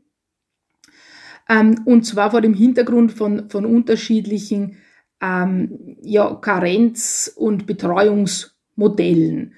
Ähm, 1.50 1.82
und 1.86 2.06
zwar 2.06 2.32
vor 2.32 2.42
dem 2.42 2.54
Hintergrund 2.54 3.12
von, 3.12 3.50
von 3.50 3.66
unterschiedlichen 3.66 4.78
ähm, 5.22 5.98
ja, 6.02 6.36
Karenz- 6.36 7.32
und 7.36 7.66
Betreuungsmodellen. 7.66 9.54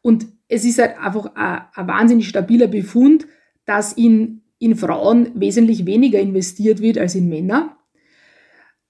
Und 0.00 0.26
es 0.48 0.64
ist 0.64 0.78
halt 0.78 0.98
einfach 0.98 1.34
ein, 1.34 1.86
wahnsinnig 1.86 2.28
stabiler 2.28 2.66
Befund, 2.66 3.26
dass 3.64 3.92
in, 3.92 4.42
in 4.58 4.76
Frauen 4.76 5.30
wesentlich 5.34 5.86
weniger 5.86 6.18
investiert 6.18 6.80
wird 6.80 6.98
als 6.98 7.14
in 7.14 7.28
Männer. 7.28 7.76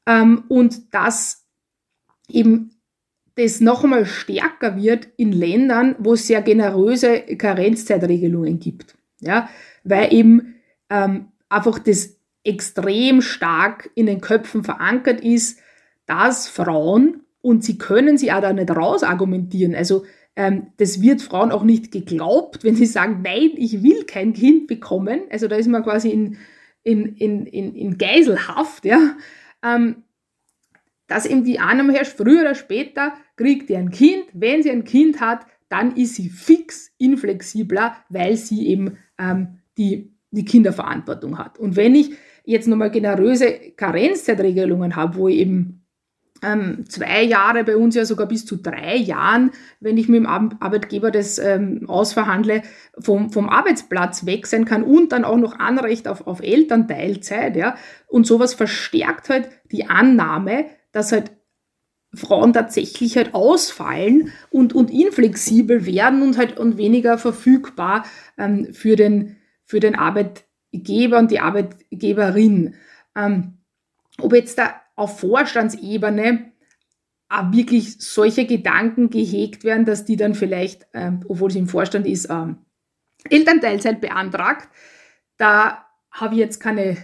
Ähm, 0.07 0.45
und 0.49 0.93
dass 0.95 1.47
eben 2.29 2.71
das 3.37 3.61
noch 3.61 3.85
einmal 3.85 4.05
stärker 4.07 4.77
wird 4.77 5.09
in 5.17 5.33
Ländern, 5.33 5.97
wo 5.99 6.15
es 6.15 6.27
sehr 6.27 6.43
generöse 6.43 7.21
Karenzzeitregelungen 7.21 8.59
gibt. 8.59 8.97
Ja, 9.21 9.49
weil 9.85 10.13
eben 10.13 10.57
ähm, 10.91 11.29
einfach 11.49 11.79
das 11.79 12.17
extrem 12.45 13.23
stark 13.23 13.91
in 13.95 14.07
den 14.07 14.21
Köpfen 14.21 14.65
verankert 14.65 15.21
ist, 15.21 15.61
dass 16.07 16.49
Frauen, 16.49 17.23
und 17.41 17.65
sie 17.65 17.79
können 17.79 18.19
sie 18.19 18.33
auch 18.33 18.41
da 18.41 18.53
nicht 18.53 18.71
rausargumentieren, 18.71 19.75
also 19.75 20.05
ähm, 20.35 20.69
das 20.79 21.03
wird 21.03 21.21
Frauen 21.21 21.53
auch 21.53 21.63
nicht 21.63 21.93
geglaubt, 21.93 22.65
wenn 22.65 22.77
sie 22.77 22.87
sagen, 22.87 23.21
nein, 23.23 23.51
ich 23.57 23.83
will 23.83 24.05
kein 24.05 24.33
Kind 24.33 24.67
bekommen. 24.67 25.23
Also 25.31 25.47
da 25.47 25.57
ist 25.57 25.69
man 25.69 25.83
quasi 25.83 26.09
in, 26.09 26.39
in, 26.83 27.17
in, 27.17 27.47
in, 27.47 27.75
in 27.75 27.99
Geiselhaft, 27.99 28.85
ja. 28.85 29.17
Ähm, 29.63 30.05
dass 31.07 31.27
eben 31.27 31.45
die 31.45 31.59
Annahme 31.59 31.93
herrscht, 31.93 32.17
früher 32.17 32.41
oder 32.41 32.55
später 32.55 33.13
kriegt 33.37 33.69
ihr 33.69 33.79
ein 33.79 33.91
Kind. 33.91 34.25
Wenn 34.33 34.63
sie 34.63 34.71
ein 34.71 34.85
Kind 34.85 35.21
hat, 35.21 35.47
dann 35.69 35.97
ist 35.97 36.15
sie 36.15 36.31
fix 36.31 36.91
inflexibler, 36.97 37.97
weil 38.09 38.37
sie 38.37 38.69
eben 38.69 38.97
ähm, 39.19 39.59
die, 39.77 40.15
die 40.31 40.45
Kinderverantwortung 40.47 41.39
hat. 41.39 41.59
Und 41.59 41.77
wenn 41.77 41.95
ich 41.95 42.13
jetzt 42.45 42.67
nochmal 42.67 42.91
generöse 42.91 43.53
Karenzzeitregelungen 43.77 44.97
habe, 44.97 45.17
wo 45.17 45.29
ich 45.29 45.39
eben 45.39 45.82
ähm, 46.43 46.85
zwei 46.89 47.23
Jahre, 47.23 47.65
bei 47.65 47.77
uns 47.77 47.95
ja 47.95 48.05
sogar 48.05 48.27
bis 48.27 48.45
zu 48.45 48.57
drei 48.57 48.97
Jahren, 48.97 49.53
wenn 49.81 49.97
ich 49.97 50.09
mit 50.09 50.19
dem 50.19 50.27
Arbeitgeber 50.27 51.11
das 51.11 51.39
ähm, 51.39 51.89
ausverhandle, 51.89 52.63
vom, 52.99 53.31
vom 53.31 53.49
Arbeitsplatz 53.49 54.27
weg 54.27 54.47
sein 54.47 54.65
kann 54.65 54.83
und 54.83 55.13
dann 55.13 55.25
auch 55.25 55.37
noch 55.37 55.59
Anrecht 55.59 56.09
auf, 56.09 56.27
auf 56.27 56.43
Elternteilzeit. 56.43 57.57
Ja? 57.57 57.77
Und 58.09 58.27
sowas 58.27 58.55
verstärkt 58.55 59.29
halt 59.29 59.49
die 59.71 59.87
Annahme, 59.87 60.67
dass 60.91 61.13
halt 61.13 61.31
Frauen 62.15 62.53
tatsächlich 62.53 63.17
halt 63.17 63.35
ausfallen 63.35 64.33
und, 64.51 64.75
und 64.75 64.91
inflexibel 64.91 65.87
werden 65.87 66.23
und 66.23 66.37
halt 66.37 66.59
und 66.59 66.77
weniger 66.77 67.19
verfügbar 67.19 68.05
ähm, 68.37 68.75
für, 68.75 68.97
den, 68.97 69.37
für 69.65 69.81
den 69.81 69.95
Arbeitgeber 69.95 71.19
und 71.19 71.31
die 71.31 71.41
Arbeitgeberin. 71.41 72.75
Ähm, 73.17 73.59
ob 74.19 74.35
jetzt 74.35 74.59
da 74.59 74.82
auf 75.03 75.19
Vorstandsebene 75.19 76.53
auch 77.29 77.53
wirklich 77.53 77.97
solche 77.99 78.47
Gedanken 78.47 79.11
gehegt 79.11 79.65
werden, 79.65 79.85
dass 79.85 80.05
die 80.05 80.17
dann 80.17 80.35
vielleicht, 80.35 80.87
ähm, 80.95 81.25
obwohl 81.27 81.51
sie 81.51 81.59
im 81.59 81.67
Vorstand 81.67 82.07
ist, 82.07 82.31
ähm, 82.31 82.59
Elternteilzeit 83.29 84.01
beantragt. 84.01 84.69
Da 85.39 85.87
habe 86.13 86.35
ich 86.35 86.41
jetzt 86.41 86.61
keine, 86.61 86.97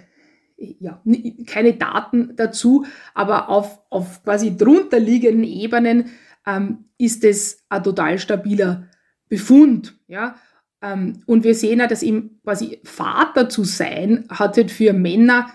ja, 0.57 1.03
keine 1.47 1.75
Daten 1.75 2.37
dazu, 2.37 2.87
aber 3.15 3.49
auf, 3.49 3.81
auf 3.91 4.23
quasi 4.23 4.57
drunter 4.57 5.01
liegenden 5.01 5.45
Ebenen 5.45 6.11
ähm, 6.47 6.85
ist 6.99 7.25
es 7.25 7.65
ein 7.69 7.83
total 7.83 8.21
stabiler 8.21 8.87
Befund. 9.29 9.99
Ja? 10.07 10.37
Ähm, 10.83 11.23
und 11.27 11.43
wir 11.43 11.57
sehen 11.57 11.81
ja, 11.81 11.89
dass 11.89 12.05
eben 12.05 12.39
quasi 12.45 12.81
Vater 12.85 13.49
zu 13.49 13.65
sein, 13.65 14.27
hat 14.29 14.57
halt 14.57 14.71
für 14.71 14.93
Männer 14.93 15.51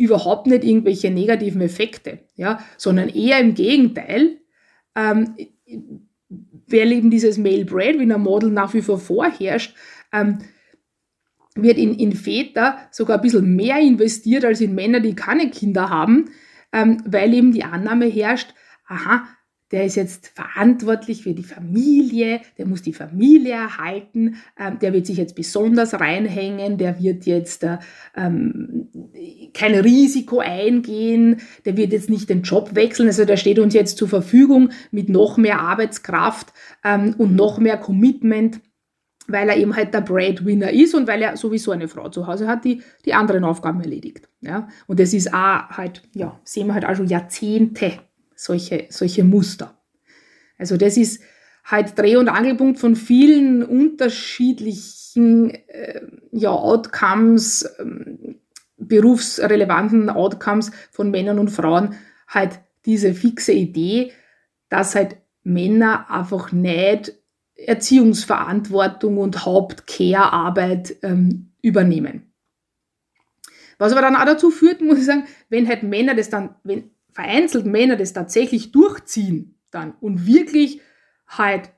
überhaupt 0.00 0.46
nicht 0.46 0.64
irgendwelche 0.64 1.10
negativen 1.10 1.60
Effekte, 1.60 2.20
ja, 2.34 2.64
sondern 2.78 3.10
eher 3.10 3.38
im 3.38 3.52
Gegenteil, 3.52 4.38
ähm, 4.96 5.36
weil 6.66 6.92
eben 6.92 7.10
dieses 7.10 7.36
Male 7.36 7.66
Breadwinner 7.66 8.16
Model 8.16 8.50
nach 8.50 8.72
wie 8.72 8.80
vor 8.80 8.98
vorherrscht, 8.98 9.76
ähm, 10.10 10.38
wird 11.54 11.76
in, 11.76 11.94
in 11.98 12.12
Väter 12.12 12.78
sogar 12.90 13.18
ein 13.18 13.22
bisschen 13.22 13.54
mehr 13.54 13.78
investiert 13.78 14.46
als 14.46 14.62
in 14.62 14.74
Männer, 14.74 15.00
die 15.00 15.14
keine 15.14 15.50
Kinder 15.50 15.90
haben, 15.90 16.30
ähm, 16.72 17.02
weil 17.04 17.34
eben 17.34 17.52
die 17.52 17.64
Annahme 17.64 18.06
herrscht, 18.06 18.54
aha, 18.86 19.28
der 19.72 19.84
ist 19.84 19.94
jetzt 19.94 20.28
verantwortlich 20.28 21.22
für 21.22 21.32
die 21.32 21.44
Familie, 21.44 22.40
der 22.58 22.66
muss 22.66 22.82
die 22.82 22.92
Familie 22.92 23.54
erhalten, 23.54 24.36
ähm, 24.58 24.78
der 24.80 24.92
wird 24.92 25.06
sich 25.06 25.16
jetzt 25.16 25.36
besonders 25.36 25.98
reinhängen, 25.98 26.76
der 26.76 27.00
wird 27.00 27.24
jetzt 27.26 27.62
äh, 27.62 27.78
ähm, 28.16 28.88
kein 29.54 29.74
Risiko 29.74 30.40
eingehen, 30.40 31.40
der 31.64 31.76
wird 31.76 31.92
jetzt 31.92 32.10
nicht 32.10 32.28
den 32.28 32.42
Job 32.42 32.74
wechseln, 32.74 33.06
also 33.06 33.24
der 33.24 33.36
steht 33.36 33.58
uns 33.58 33.74
jetzt 33.74 33.96
zur 33.96 34.08
Verfügung 34.08 34.70
mit 34.90 35.08
noch 35.08 35.36
mehr 35.36 35.60
Arbeitskraft 35.60 36.52
ähm, 36.84 37.14
und 37.18 37.36
noch 37.36 37.58
mehr 37.58 37.76
Commitment 37.76 38.60
weil 39.32 39.48
er 39.48 39.56
eben 39.56 39.76
halt 39.76 39.94
der 39.94 40.00
Breadwinner 40.00 40.70
ist 40.72 40.92
und 40.92 41.06
weil 41.06 41.22
er 41.22 41.36
sowieso 41.36 41.70
eine 41.70 41.86
Frau 41.86 42.08
zu 42.08 42.26
Hause 42.26 42.48
hat, 42.48 42.64
die 42.64 42.82
die 43.04 43.14
anderen 43.14 43.44
Aufgaben 43.44 43.80
erledigt. 43.80 44.28
Ja? 44.40 44.66
Und 44.88 44.98
das 44.98 45.14
ist 45.14 45.32
auch 45.32 45.68
halt, 45.70 46.02
ja, 46.14 46.40
sehen 46.42 46.66
wir 46.66 46.74
halt 46.74 46.84
auch 46.84 46.96
schon 46.96 47.06
Jahrzehnte 47.06 47.92
solche, 48.40 48.86
solche 48.88 49.22
Muster. 49.22 49.78
Also 50.58 50.76
das 50.76 50.96
ist 50.96 51.22
halt 51.64 51.98
Dreh- 51.98 52.16
und 52.16 52.28
Angelpunkt 52.28 52.78
von 52.78 52.96
vielen 52.96 53.62
unterschiedlichen 53.62 55.50
äh, 55.50 56.00
ja, 56.32 56.50
Outcomes, 56.50 57.68
ähm, 57.78 58.40
berufsrelevanten 58.78 60.08
Outcomes 60.08 60.72
von 60.90 61.10
Männern 61.10 61.38
und 61.38 61.50
Frauen, 61.50 61.96
halt 62.28 62.60
diese 62.86 63.12
fixe 63.12 63.52
Idee, 63.52 64.12
dass 64.70 64.94
halt 64.94 65.18
Männer 65.42 66.10
einfach 66.10 66.50
nicht 66.50 67.12
Erziehungsverantwortung 67.56 69.18
und 69.18 69.44
Hauptcare-Arbeit 69.44 70.96
ähm, 71.02 71.52
übernehmen. 71.60 72.32
Was 73.76 73.92
aber 73.92 74.00
dann 74.00 74.16
auch 74.16 74.24
dazu 74.24 74.50
führt, 74.50 74.80
muss 74.80 74.98
ich 74.98 75.04
sagen, 75.04 75.24
wenn 75.50 75.68
halt 75.68 75.82
Männer 75.82 76.14
das 76.14 76.30
dann, 76.30 76.54
wenn 76.64 76.90
vereinzelt 77.12 77.66
Männer 77.66 77.96
das 77.96 78.12
tatsächlich 78.12 78.72
durchziehen 78.72 79.56
dann 79.70 79.94
und 80.00 80.26
wirklich 80.26 80.80
halt 81.26 81.70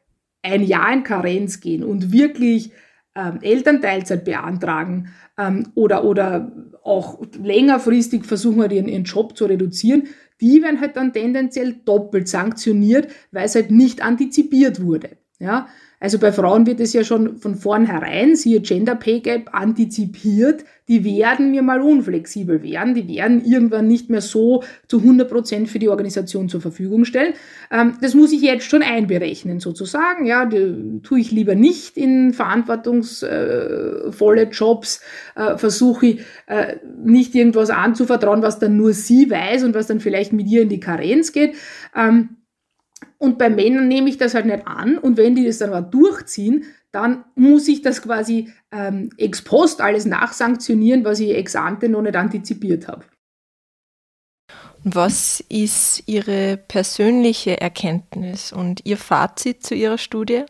ein 0.43 0.63
Jahr 0.63 0.93
in 0.93 1.03
Karenz 1.05 1.61
gehen 1.61 1.85
und 1.85 2.13
wirklich 2.13 2.73
ähm, 3.15 3.39
Elternteilzeit 3.43 4.25
beantragen 4.25 5.09
ähm, 5.39 5.69
oder, 5.75 6.05
oder 6.05 6.53
auch 6.83 7.23
längerfristig 7.41 8.25
versuchen 8.25 8.61
halt 8.63 8.73
ihren, 8.73 8.89
ihren 8.89 9.05
Job 9.05 9.37
zu 9.37 9.45
reduzieren, 9.45 10.09
die 10.41 10.63
werden 10.63 10.81
halt 10.81 10.97
dann 10.97 11.13
tendenziell 11.13 11.75
doppelt 11.85 12.29
sanktioniert, 12.29 13.09
weil 13.31 13.45
es 13.45 13.55
halt 13.55 13.71
nicht 13.71 14.03
antizipiert 14.03 14.83
wurde. 14.83 15.19
Ja, 15.39 15.69
also 16.03 16.19
bei 16.19 16.33
Frauen 16.33 16.67
wird 16.67 16.81
es 16.81 16.93
ja 16.95 17.05
schon 17.05 17.37
von 17.37 17.55
vornherein, 17.55 18.35
siehe 18.35 18.61
Gender 18.61 18.97
Pay 18.97 19.21
Gap, 19.21 19.55
antizipiert, 19.55 20.65
die 20.89 21.05
werden 21.05 21.53
mir 21.53 21.63
mal 21.63 21.81
unflexibel 21.81 22.65
werden, 22.65 22.95
die 22.95 23.07
werden 23.07 23.45
irgendwann 23.45 23.87
nicht 23.87 24.11
mehr 24.11 24.21
so 24.21 24.65
zu 24.89 24.99
100 24.99 25.31
Prozent 25.31 25.71
für 25.71 25.79
die 25.79 25.89
Organisation 25.89 26.49
zur 26.49 26.61
Verfügung 26.61 27.05
stellen. 27.05 27.35
Ähm, 27.71 27.99
das 28.01 28.15
muss 28.15 28.33
ich 28.33 28.43
jetzt 28.43 28.65
schon 28.65 28.83
einberechnen 28.83 29.61
sozusagen, 29.61 30.27
ja, 30.27 30.45
tue 30.45 31.21
ich 31.21 31.31
lieber 31.31 31.55
nicht 31.55 31.97
in 31.97 32.33
verantwortungsvolle 32.33 34.49
Jobs, 34.51 35.03
äh, 35.37 35.57
versuche 35.57 36.07
ich 36.07 36.23
äh, 36.49 36.79
nicht 37.01 37.33
irgendwas 37.37 37.71
anzuvertrauen, 37.71 38.43
was 38.43 38.59
dann 38.59 38.77
nur 38.77 38.93
sie 38.93 39.31
weiß 39.31 39.63
und 39.63 39.77
was 39.77 39.87
dann 39.87 40.01
vielleicht 40.01 40.33
mit 40.33 40.49
ihr 40.49 40.63
in 40.63 40.69
die 40.69 40.81
Karenz 40.81 41.31
geht. 41.31 41.55
Ähm, 41.95 42.39
und 43.23 43.39
bei 43.39 43.49
Männern 43.49 43.87
nehme 43.87 44.11
ich 44.11 44.19
das 44.19 44.35
halt 44.35 44.47
nicht 44.47 44.67
an. 44.67 44.99
Und 44.99 45.17
wenn 45.17 45.37
die 45.37 45.47
das 45.47 45.59
dann 45.59 45.73
aber 45.73 45.83
durchziehen, 45.83 46.65
dann 46.91 47.25
muss 47.37 47.69
ich 47.69 47.81
das 47.81 48.03
quasi 48.03 48.53
ähm, 48.73 49.11
ex 49.17 49.43
post 49.43 49.81
alles 49.81 50.07
nachsanktionieren, 50.07 51.05
was 51.05 51.21
ich 51.21 51.31
ex 51.31 51.55
ante 51.55 51.89
noch 51.89 52.03
nicht 52.03 52.17
antizipiert 52.17 52.89
habe. 52.89 53.05
Was 54.83 55.39
ist 55.49 56.03
Ihre 56.07 56.57
persönliche 56.57 57.61
Erkenntnis 57.61 58.53
und 58.53 58.85
Ihr 58.85 58.97
Fazit 58.97 59.63
zu 59.63 59.77
Ihrer 59.77 59.99
Studie? 59.99 60.43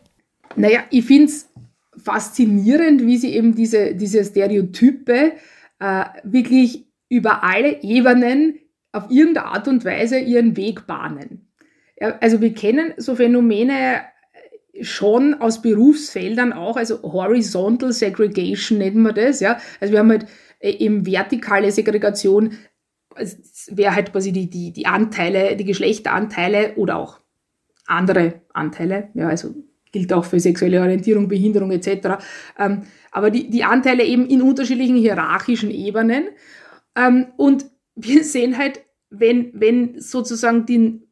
Naja, 0.55 0.79
ich 0.89 1.05
finde 1.05 1.25
es 1.25 1.47
faszinierend, 1.95 3.05
wie 3.05 3.17
Sie 3.17 3.35
eben 3.35 3.53
diese, 3.53 3.93
diese 3.93 4.25
Stereotype 4.25 5.33
äh, 5.77 6.05
wirklich 6.23 6.87
über 7.07 7.43
alle 7.43 7.83
Ebenen 7.83 8.57
auf 8.91 9.11
irgendeine 9.11 9.45
Art 9.45 9.67
und 9.67 9.85
Weise 9.85 10.17
ihren 10.17 10.57
Weg 10.57 10.87
bahnen 10.87 11.42
also 12.19 12.41
wir 12.41 12.53
kennen 12.53 12.93
so 12.97 13.15
Phänomene 13.15 14.01
schon 14.81 15.35
aus 15.35 15.61
Berufsfeldern 15.61 16.51
auch, 16.51 16.77
also 16.77 17.01
Horizontal 17.03 17.93
Segregation 17.93 18.79
nennen 18.79 19.03
wir 19.03 19.13
das, 19.13 19.39
ja. 19.39 19.59
Also 19.79 19.91
wir 19.91 19.99
haben 19.99 20.09
halt 20.09 20.25
äh, 20.59 20.71
eben 20.71 21.05
vertikale 21.05 21.71
Segregation, 21.71 22.57
wäre 23.67 23.93
halt 23.93 24.11
quasi 24.11 24.31
die, 24.31 24.49
die, 24.49 24.73
die 24.73 24.87
Anteile, 24.87 25.55
die 25.55 25.65
Geschlechteranteile 25.65 26.73
oder 26.75 26.97
auch 26.97 27.19
andere 27.85 28.41
Anteile, 28.53 29.09
ja, 29.13 29.27
also 29.27 29.53
gilt 29.91 30.11
auch 30.11 30.25
für 30.25 30.39
sexuelle 30.39 30.81
Orientierung, 30.81 31.27
Behinderung 31.27 31.71
etc. 31.71 32.23
Ähm, 32.57 32.81
aber 33.11 33.29
die, 33.29 33.49
die 33.49 33.63
Anteile 33.63 34.03
eben 34.03 34.25
in 34.25 34.41
unterschiedlichen 34.41 34.95
hierarchischen 34.95 35.69
Ebenen. 35.69 36.29
Ähm, 36.95 37.27
und 37.37 37.65
wir 37.95 38.23
sehen 38.23 38.57
halt, 38.57 38.81
wenn, 39.11 39.51
wenn 39.53 40.01
sozusagen 40.01 40.65
die 40.65 41.03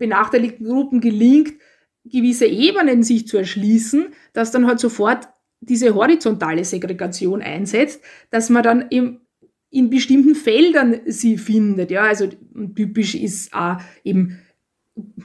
benachteiligten 0.00 0.66
Gruppen 0.66 1.00
gelingt, 1.00 1.52
gewisse 2.04 2.46
Ebenen 2.46 3.04
sich 3.04 3.28
zu 3.28 3.36
erschließen, 3.36 4.08
dass 4.32 4.50
dann 4.50 4.66
halt 4.66 4.80
sofort 4.80 5.28
diese 5.60 5.94
horizontale 5.94 6.64
Segregation 6.64 7.42
einsetzt, 7.42 8.02
dass 8.30 8.48
man 8.48 8.62
dann 8.62 8.86
im, 8.88 9.20
in 9.70 9.90
bestimmten 9.90 10.34
Feldern 10.34 11.00
sie 11.06 11.36
findet. 11.36 11.90
Ja, 11.90 12.04
also 12.04 12.28
typisch 12.74 13.14
ist 13.14 13.52
auch 13.52 13.76
eben 14.02 14.38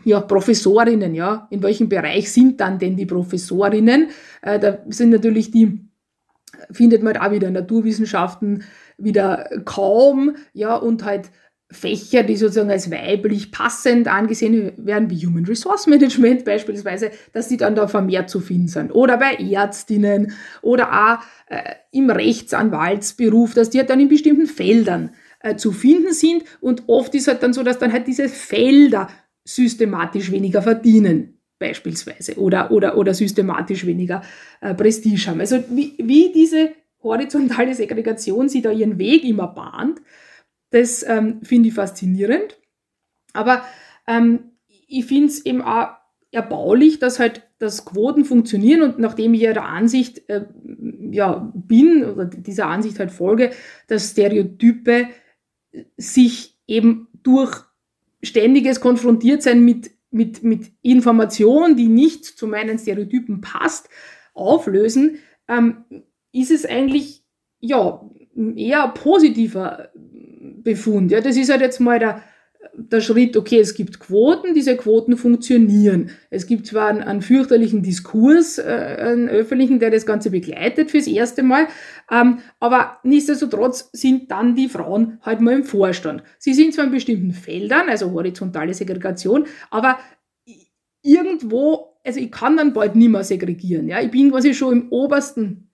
ja, 0.03 0.19
Professorinnen, 0.19 1.15
ja. 1.15 1.47
In 1.49 1.63
welchem 1.63 1.89
Bereich 1.89 2.31
sind 2.31 2.59
dann 2.59 2.77
denn 2.77 2.97
die 2.97 3.05
Professorinnen? 3.05 4.09
Äh, 4.41 4.59
da 4.59 4.79
sind 4.89 5.09
natürlich 5.09 5.51
die, 5.51 5.79
findet 6.71 7.01
man 7.01 7.15
halt 7.15 7.25
auch 7.25 7.33
wieder 7.33 7.49
Naturwissenschaften 7.49 8.63
wieder 8.97 9.49
kaum, 9.65 10.35
ja, 10.53 10.75
und 10.75 11.03
halt 11.03 11.31
Fächer, 11.75 12.23
die 12.23 12.37
sozusagen 12.37 12.71
als 12.71 12.89
weiblich 12.89 13.51
passend 13.51 14.07
angesehen 14.07 14.71
werden, 14.77 15.09
wie 15.09 15.25
Human 15.25 15.45
Resource 15.45 15.87
Management 15.87 16.45
beispielsweise, 16.45 17.11
dass 17.33 17.47
die 17.47 17.57
dann 17.57 17.75
da 17.75 17.87
vermehrt 17.87 18.29
zu 18.29 18.39
finden 18.39 18.67
sind. 18.67 18.91
Oder 18.91 19.17
bei 19.17 19.35
Ärztinnen 19.35 20.33
oder 20.61 20.91
auch 20.91 21.53
äh, 21.53 21.75
im 21.91 22.09
Rechtsanwaltsberuf, 22.09 23.53
dass 23.53 23.69
die 23.69 23.79
halt 23.79 23.89
dann 23.89 23.99
in 23.99 24.09
bestimmten 24.09 24.47
Feldern 24.47 25.11
äh, 25.41 25.55
zu 25.55 25.71
finden 25.71 26.13
sind. 26.13 26.43
Und 26.61 26.83
oft 26.87 27.13
ist 27.13 27.27
halt 27.27 27.43
dann 27.43 27.53
so, 27.53 27.63
dass 27.63 27.77
dann 27.77 27.93
halt 27.93 28.07
diese 28.07 28.29
Felder 28.29 29.07
systematisch 29.43 30.31
weniger 30.31 30.61
verdienen 30.61 31.39
beispielsweise 31.59 32.35
oder, 32.35 32.71
oder, 32.71 32.97
oder 32.97 33.13
systematisch 33.13 33.85
weniger 33.85 34.21
äh, 34.61 34.73
Prestige 34.73 35.27
haben. 35.27 35.39
Also 35.39 35.63
wie, 35.69 35.93
wie 35.97 36.31
diese 36.33 36.71
horizontale 37.01 37.73
Segregation 37.73 38.49
sie 38.49 38.61
da 38.61 38.71
ihren 38.71 38.97
Weg 38.97 39.23
immer 39.23 39.47
bahnt, 39.47 40.01
das 40.75 41.03
ähm, 41.07 41.41
finde 41.43 41.69
ich 41.69 41.75
faszinierend. 41.75 42.59
Aber 43.33 43.63
ähm, 44.07 44.51
ich 44.67 45.05
finde 45.05 45.27
es 45.27 45.45
eben 45.45 45.61
auch 45.61 45.89
erbaulich, 46.31 46.99
dass 46.99 47.19
halt 47.19 47.43
dass 47.57 47.85
Quoten 47.85 48.25
funktionieren 48.25 48.81
und 48.81 48.99
nachdem 48.99 49.33
ich 49.33 49.41
ja 49.41 49.53
der 49.53 49.65
Ansicht 49.65 50.29
äh, 50.29 50.45
ja, 51.11 51.49
bin 51.55 52.03
oder 52.03 52.25
dieser 52.25 52.67
Ansicht 52.67 52.99
halt 52.99 53.11
folge, 53.11 53.51
dass 53.87 54.11
Stereotype 54.11 55.07
sich 55.95 56.57
eben 56.67 57.07
durch 57.23 57.63
ständiges 58.21 58.81
Konfrontiertsein 58.81 59.63
mit, 59.63 59.91
mit, 60.11 60.43
mit 60.43 60.73
Information, 60.81 61.77
die 61.77 61.87
nicht 61.87 62.25
zu 62.25 62.47
meinen 62.47 62.77
Stereotypen 62.77 63.39
passt, 63.39 63.87
auflösen, 64.33 65.19
ähm, 65.47 65.85
ist 66.33 66.51
es 66.51 66.65
eigentlich 66.65 67.23
ja 67.61 68.01
eher 68.35 68.89
positiver 68.89 69.89
Befund. 70.65 71.11
Ja, 71.11 71.21
das 71.21 71.37
ist 71.37 71.49
halt 71.49 71.61
jetzt 71.61 71.79
mal 71.79 71.99
der, 71.99 72.21
der 72.73 72.99
Schritt, 72.99 73.37
okay, 73.37 73.59
es 73.59 73.73
gibt 73.73 73.99
Quoten, 73.99 74.53
diese 74.53 74.75
Quoten 74.75 75.15
funktionieren. 75.15 76.09
Es 76.29 76.47
gibt 76.47 76.67
zwar 76.67 76.87
einen, 76.87 77.01
einen 77.01 77.21
fürchterlichen 77.21 77.83
Diskurs, 77.83 78.57
äh, 78.57 78.97
einen 78.99 79.29
öffentlichen, 79.29 79.79
der 79.79 79.91
das 79.91 80.05
Ganze 80.05 80.31
begleitet 80.31 80.91
fürs 80.91 81.07
erste 81.07 81.43
Mal, 81.43 81.67
ähm, 82.11 82.39
aber 82.59 82.97
nichtsdestotrotz 83.03 83.89
sind 83.93 84.31
dann 84.31 84.55
die 84.55 84.67
Frauen 84.67 85.19
halt 85.21 85.39
mal 85.39 85.53
im 85.53 85.63
Vorstand. 85.63 86.23
Sie 86.37 86.53
sind 86.53 86.73
zwar 86.73 86.85
in 86.85 86.91
bestimmten 86.91 87.31
Feldern, 87.31 87.87
also 87.87 88.11
horizontale 88.11 88.73
Segregation, 88.73 89.45
aber 89.69 89.99
irgendwo, 91.01 91.93
also 92.03 92.19
ich 92.19 92.31
kann 92.31 92.57
dann 92.57 92.73
bald 92.73 92.95
nicht 92.95 93.09
mehr 93.09 93.23
segregieren. 93.23 93.87
Ja? 93.87 94.01
Ich 94.01 94.11
bin 94.11 94.31
quasi 94.31 94.53
schon 94.53 94.73
im 94.73 94.91
obersten, 94.91 95.69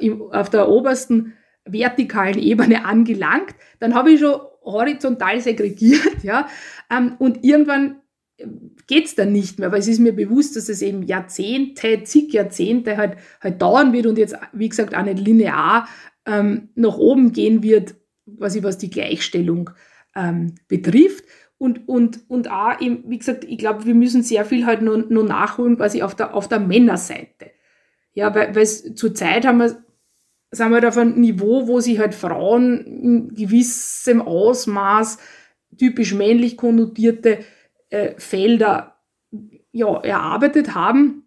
im, 0.00 0.22
auf 0.22 0.50
der 0.50 0.68
obersten 0.68 1.34
vertikalen 1.64 2.38
Ebene 2.38 2.84
angelangt, 2.84 3.54
dann 3.78 3.94
habe 3.94 4.12
ich 4.12 4.20
schon 4.20 4.40
horizontal 4.62 5.40
segregiert, 5.40 6.00
ja, 6.22 6.48
ähm, 6.90 7.14
und 7.18 7.44
irgendwann 7.44 8.00
geht's 8.86 9.14
dann 9.14 9.32
nicht 9.32 9.58
mehr, 9.58 9.70
weil 9.72 9.80
es 9.80 9.88
ist 9.88 10.00
mir 10.00 10.14
bewusst, 10.14 10.56
dass 10.56 10.68
es 10.68 10.82
eben 10.82 11.02
Jahrzehnte, 11.02 12.02
zig 12.04 12.32
Jahrzehnte 12.32 12.96
halt, 12.96 13.16
halt 13.40 13.60
dauern 13.60 13.92
wird 13.92 14.06
und 14.06 14.18
jetzt, 14.18 14.36
wie 14.52 14.68
gesagt, 14.68 14.94
auch 14.94 15.04
nicht 15.04 15.18
linear 15.18 15.88
ähm, 16.26 16.70
nach 16.74 16.96
oben 16.96 17.32
gehen 17.32 17.62
wird, 17.62 17.94
quasi 18.38 18.62
was 18.62 18.78
die 18.78 18.90
Gleichstellung 18.90 19.70
ähm, 20.14 20.54
betrifft. 20.68 21.24
Und, 21.58 21.86
und, 21.88 22.20
und 22.28 22.50
auch, 22.50 22.80
eben, 22.80 23.04
wie 23.06 23.18
gesagt, 23.18 23.44
ich 23.44 23.58
glaube, 23.58 23.84
wir 23.84 23.94
müssen 23.94 24.22
sehr 24.22 24.46
viel 24.46 24.64
halt 24.64 24.80
nur, 24.80 24.98
nur 24.98 25.24
nachholen, 25.24 25.76
quasi 25.76 26.02
auf 26.02 26.14
der, 26.14 26.34
auf 26.34 26.48
der 26.48 26.60
Männerseite. 26.60 27.50
Ja, 28.14 28.34
weil, 28.34 28.54
weil 28.54 28.66
zur 28.66 29.14
Zeit 29.14 29.46
haben 29.46 29.58
wir 29.58 29.84
sind 30.50 30.70
wir 30.70 30.76
halt 30.76 30.84
auf 30.86 30.96
einem 30.96 31.20
Niveau, 31.20 31.68
wo 31.68 31.80
sich 31.80 31.98
halt 31.98 32.14
Frauen 32.14 32.80
in 32.84 33.34
gewissem 33.34 34.20
Ausmaß 34.20 35.18
typisch 35.78 36.14
männlich 36.14 36.56
konnotierte 36.56 37.40
äh, 37.90 38.14
Felder 38.18 38.96
ja, 39.72 40.00
erarbeitet 40.00 40.74
haben, 40.74 41.24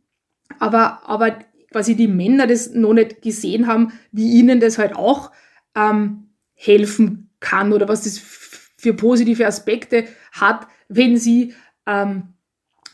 aber, 0.59 1.07
aber 1.07 1.39
quasi 1.71 1.95
die 1.95 2.07
Männer 2.07 2.47
das 2.47 2.73
noch 2.73 2.93
nicht 2.93 3.21
gesehen 3.21 3.67
haben, 3.67 3.93
wie 4.11 4.33
ihnen 4.33 4.59
das 4.59 4.77
halt 4.77 4.95
auch 4.95 5.31
ähm, 5.75 6.29
helfen 6.53 7.29
kann 7.39 7.73
oder 7.73 7.87
was 7.87 8.03
das 8.03 8.17
für 8.17 8.93
positive 8.93 9.47
Aspekte 9.47 10.05
hat, 10.33 10.67
wenn 10.89 11.17
sie 11.17 11.53
ähm, 11.85 12.32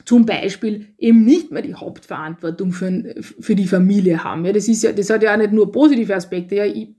zum 0.05 0.25
Beispiel 0.25 0.87
eben 0.97 1.23
nicht 1.23 1.51
mehr 1.51 1.61
die 1.61 1.75
Hauptverantwortung 1.75 2.71
für, 2.71 3.15
für 3.21 3.55
die 3.55 3.67
Familie 3.67 4.23
haben. 4.23 4.45
Ja, 4.45 4.53
das, 4.53 4.67
ist 4.67 4.83
ja, 4.83 4.91
das 4.91 5.09
hat 5.09 5.23
ja 5.23 5.33
auch 5.33 5.37
nicht 5.37 5.51
nur 5.51 5.71
positive 5.71 6.15
Aspekte. 6.15 6.55
Ja, 6.55 6.65
ich 6.65 6.89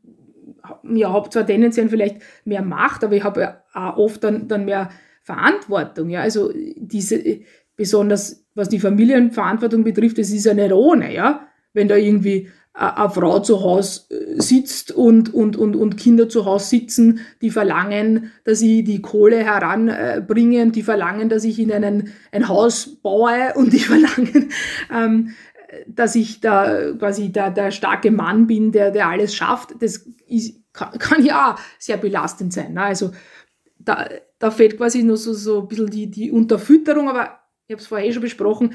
ja, 0.85 1.13
habe 1.13 1.31
zwar 1.31 1.47
tendenziell 1.47 1.89
vielleicht 1.89 2.17
mehr 2.45 2.63
Macht, 2.63 3.03
aber 3.03 3.15
ich 3.15 3.25
habe 3.25 3.41
ja 3.41 3.63
auch 3.73 3.97
oft 3.97 4.23
dann, 4.23 4.49
dann 4.49 4.65
mehr 4.65 4.91
Verantwortung. 5.23 6.11
Ja, 6.11 6.21
also 6.21 6.53
diese, 6.77 7.41
besonders 7.77 8.45
was 8.55 8.69
die 8.69 8.81
Familienverantwortung 8.81 9.85
betrifft, 9.85 10.19
das 10.19 10.31
ist 10.31 10.45
ja 10.45 10.55
nicht 10.55 10.73
ohne, 10.73 11.15
ja. 11.15 11.47
Wenn 11.73 11.89
da 11.89 11.97
irgendwie 11.97 12.49
eine 12.81 13.11
Frau 13.11 13.41
zu 13.41 13.63
Hause 13.63 14.03
äh, 14.11 14.41
sitzt 14.41 14.93
und, 14.93 15.33
und, 15.35 15.57
und, 15.57 15.77
und 15.77 15.97
Kinder 15.97 16.29
zu 16.29 16.47
Hause 16.47 16.67
sitzen, 16.67 17.21
die 17.43 17.51
verlangen, 17.51 18.33
dass 18.45 18.63
ich 18.63 18.85
die 18.85 19.03
Kohle 19.03 19.45
heranbringe, 19.45 20.71
die 20.71 20.83
verlangen, 20.83 21.29
dass 21.29 21.45
ich 21.45 21.59
ihnen 21.59 21.85
ein, 21.85 22.13
ein 22.33 22.49
Haus 22.49 22.87
baue 22.87 23.53
und 23.55 23.73
die 23.73 23.79
verlangen, 23.81 24.51
ähm, 24.91 25.31
dass 25.87 26.15
ich 26.15 26.41
da 26.41 26.93
quasi 26.99 27.31
der, 27.31 27.51
der 27.51 27.71
starke 27.71 28.11
Mann 28.11 28.47
bin, 28.47 28.73
der, 28.73 28.91
der 28.91 29.09
alles 29.09 29.35
schafft. 29.35 29.75
Das 29.81 30.09
ist, 30.27 30.57
kann, 30.73 30.99
kann 30.99 31.25
ja 31.25 31.57
sehr 31.79 31.99
belastend 31.99 32.53
sein. 32.53 32.73
Ne? 32.73 32.83
Also 32.83 33.13
da, 33.79 34.09
da 34.39 34.51
fehlt 34.51 34.79
quasi 34.79 35.03
nur 35.03 35.19
so, 35.19 35.35
so 35.35 35.61
ein 35.61 35.69
bisschen 35.69 35.91
die, 35.91 36.11
die 36.11 36.33
Unterfütterung, 36.33 37.11
aber 37.11 37.41
ich 37.67 37.75
habe 37.75 37.83
es 37.83 37.87
vorher 37.87 38.09
eh 38.09 38.13
schon 38.13 38.23
besprochen, 38.23 38.73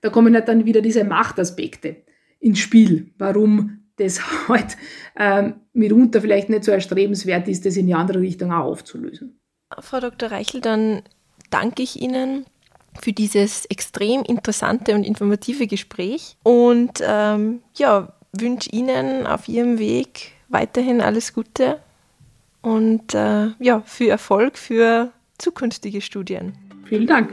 da 0.00 0.08
kommen 0.08 0.34
halt 0.34 0.48
dann 0.48 0.64
wieder 0.64 0.80
diese 0.80 1.04
Machtaspekte 1.04 1.96
ins 2.42 2.58
Spiel, 2.58 3.12
warum 3.18 3.78
das 3.96 4.20
halt 4.48 4.76
ähm, 5.16 5.54
mitunter 5.72 6.20
vielleicht 6.20 6.50
nicht 6.50 6.64
so 6.64 6.72
erstrebenswert 6.72 7.48
ist, 7.48 7.64
das 7.64 7.76
in 7.76 7.86
die 7.86 7.94
andere 7.94 8.20
Richtung 8.20 8.52
auch 8.52 8.64
aufzulösen. 8.64 9.40
Frau 9.80 10.00
Dr. 10.00 10.30
Reichel, 10.30 10.60
dann 10.60 11.02
danke 11.50 11.82
ich 11.82 12.00
Ihnen 12.00 12.44
für 13.00 13.12
dieses 13.12 13.64
extrem 13.66 14.22
interessante 14.22 14.94
und 14.94 15.04
informative 15.04 15.66
Gespräch 15.66 16.36
und 16.42 17.00
ähm, 17.02 17.62
ja, 17.76 18.12
wünsche 18.32 18.70
Ihnen 18.70 19.26
auf 19.26 19.48
Ihrem 19.48 19.78
Weg 19.78 20.32
weiterhin 20.48 21.00
alles 21.00 21.32
Gute 21.32 21.78
und 22.60 23.14
äh, 23.14 23.48
ja, 23.58 23.80
viel 23.86 24.08
Erfolg 24.08 24.58
für 24.58 25.10
zukünftige 25.38 26.02
Studien. 26.02 26.52
Vielen 26.84 27.06
Dank. 27.06 27.32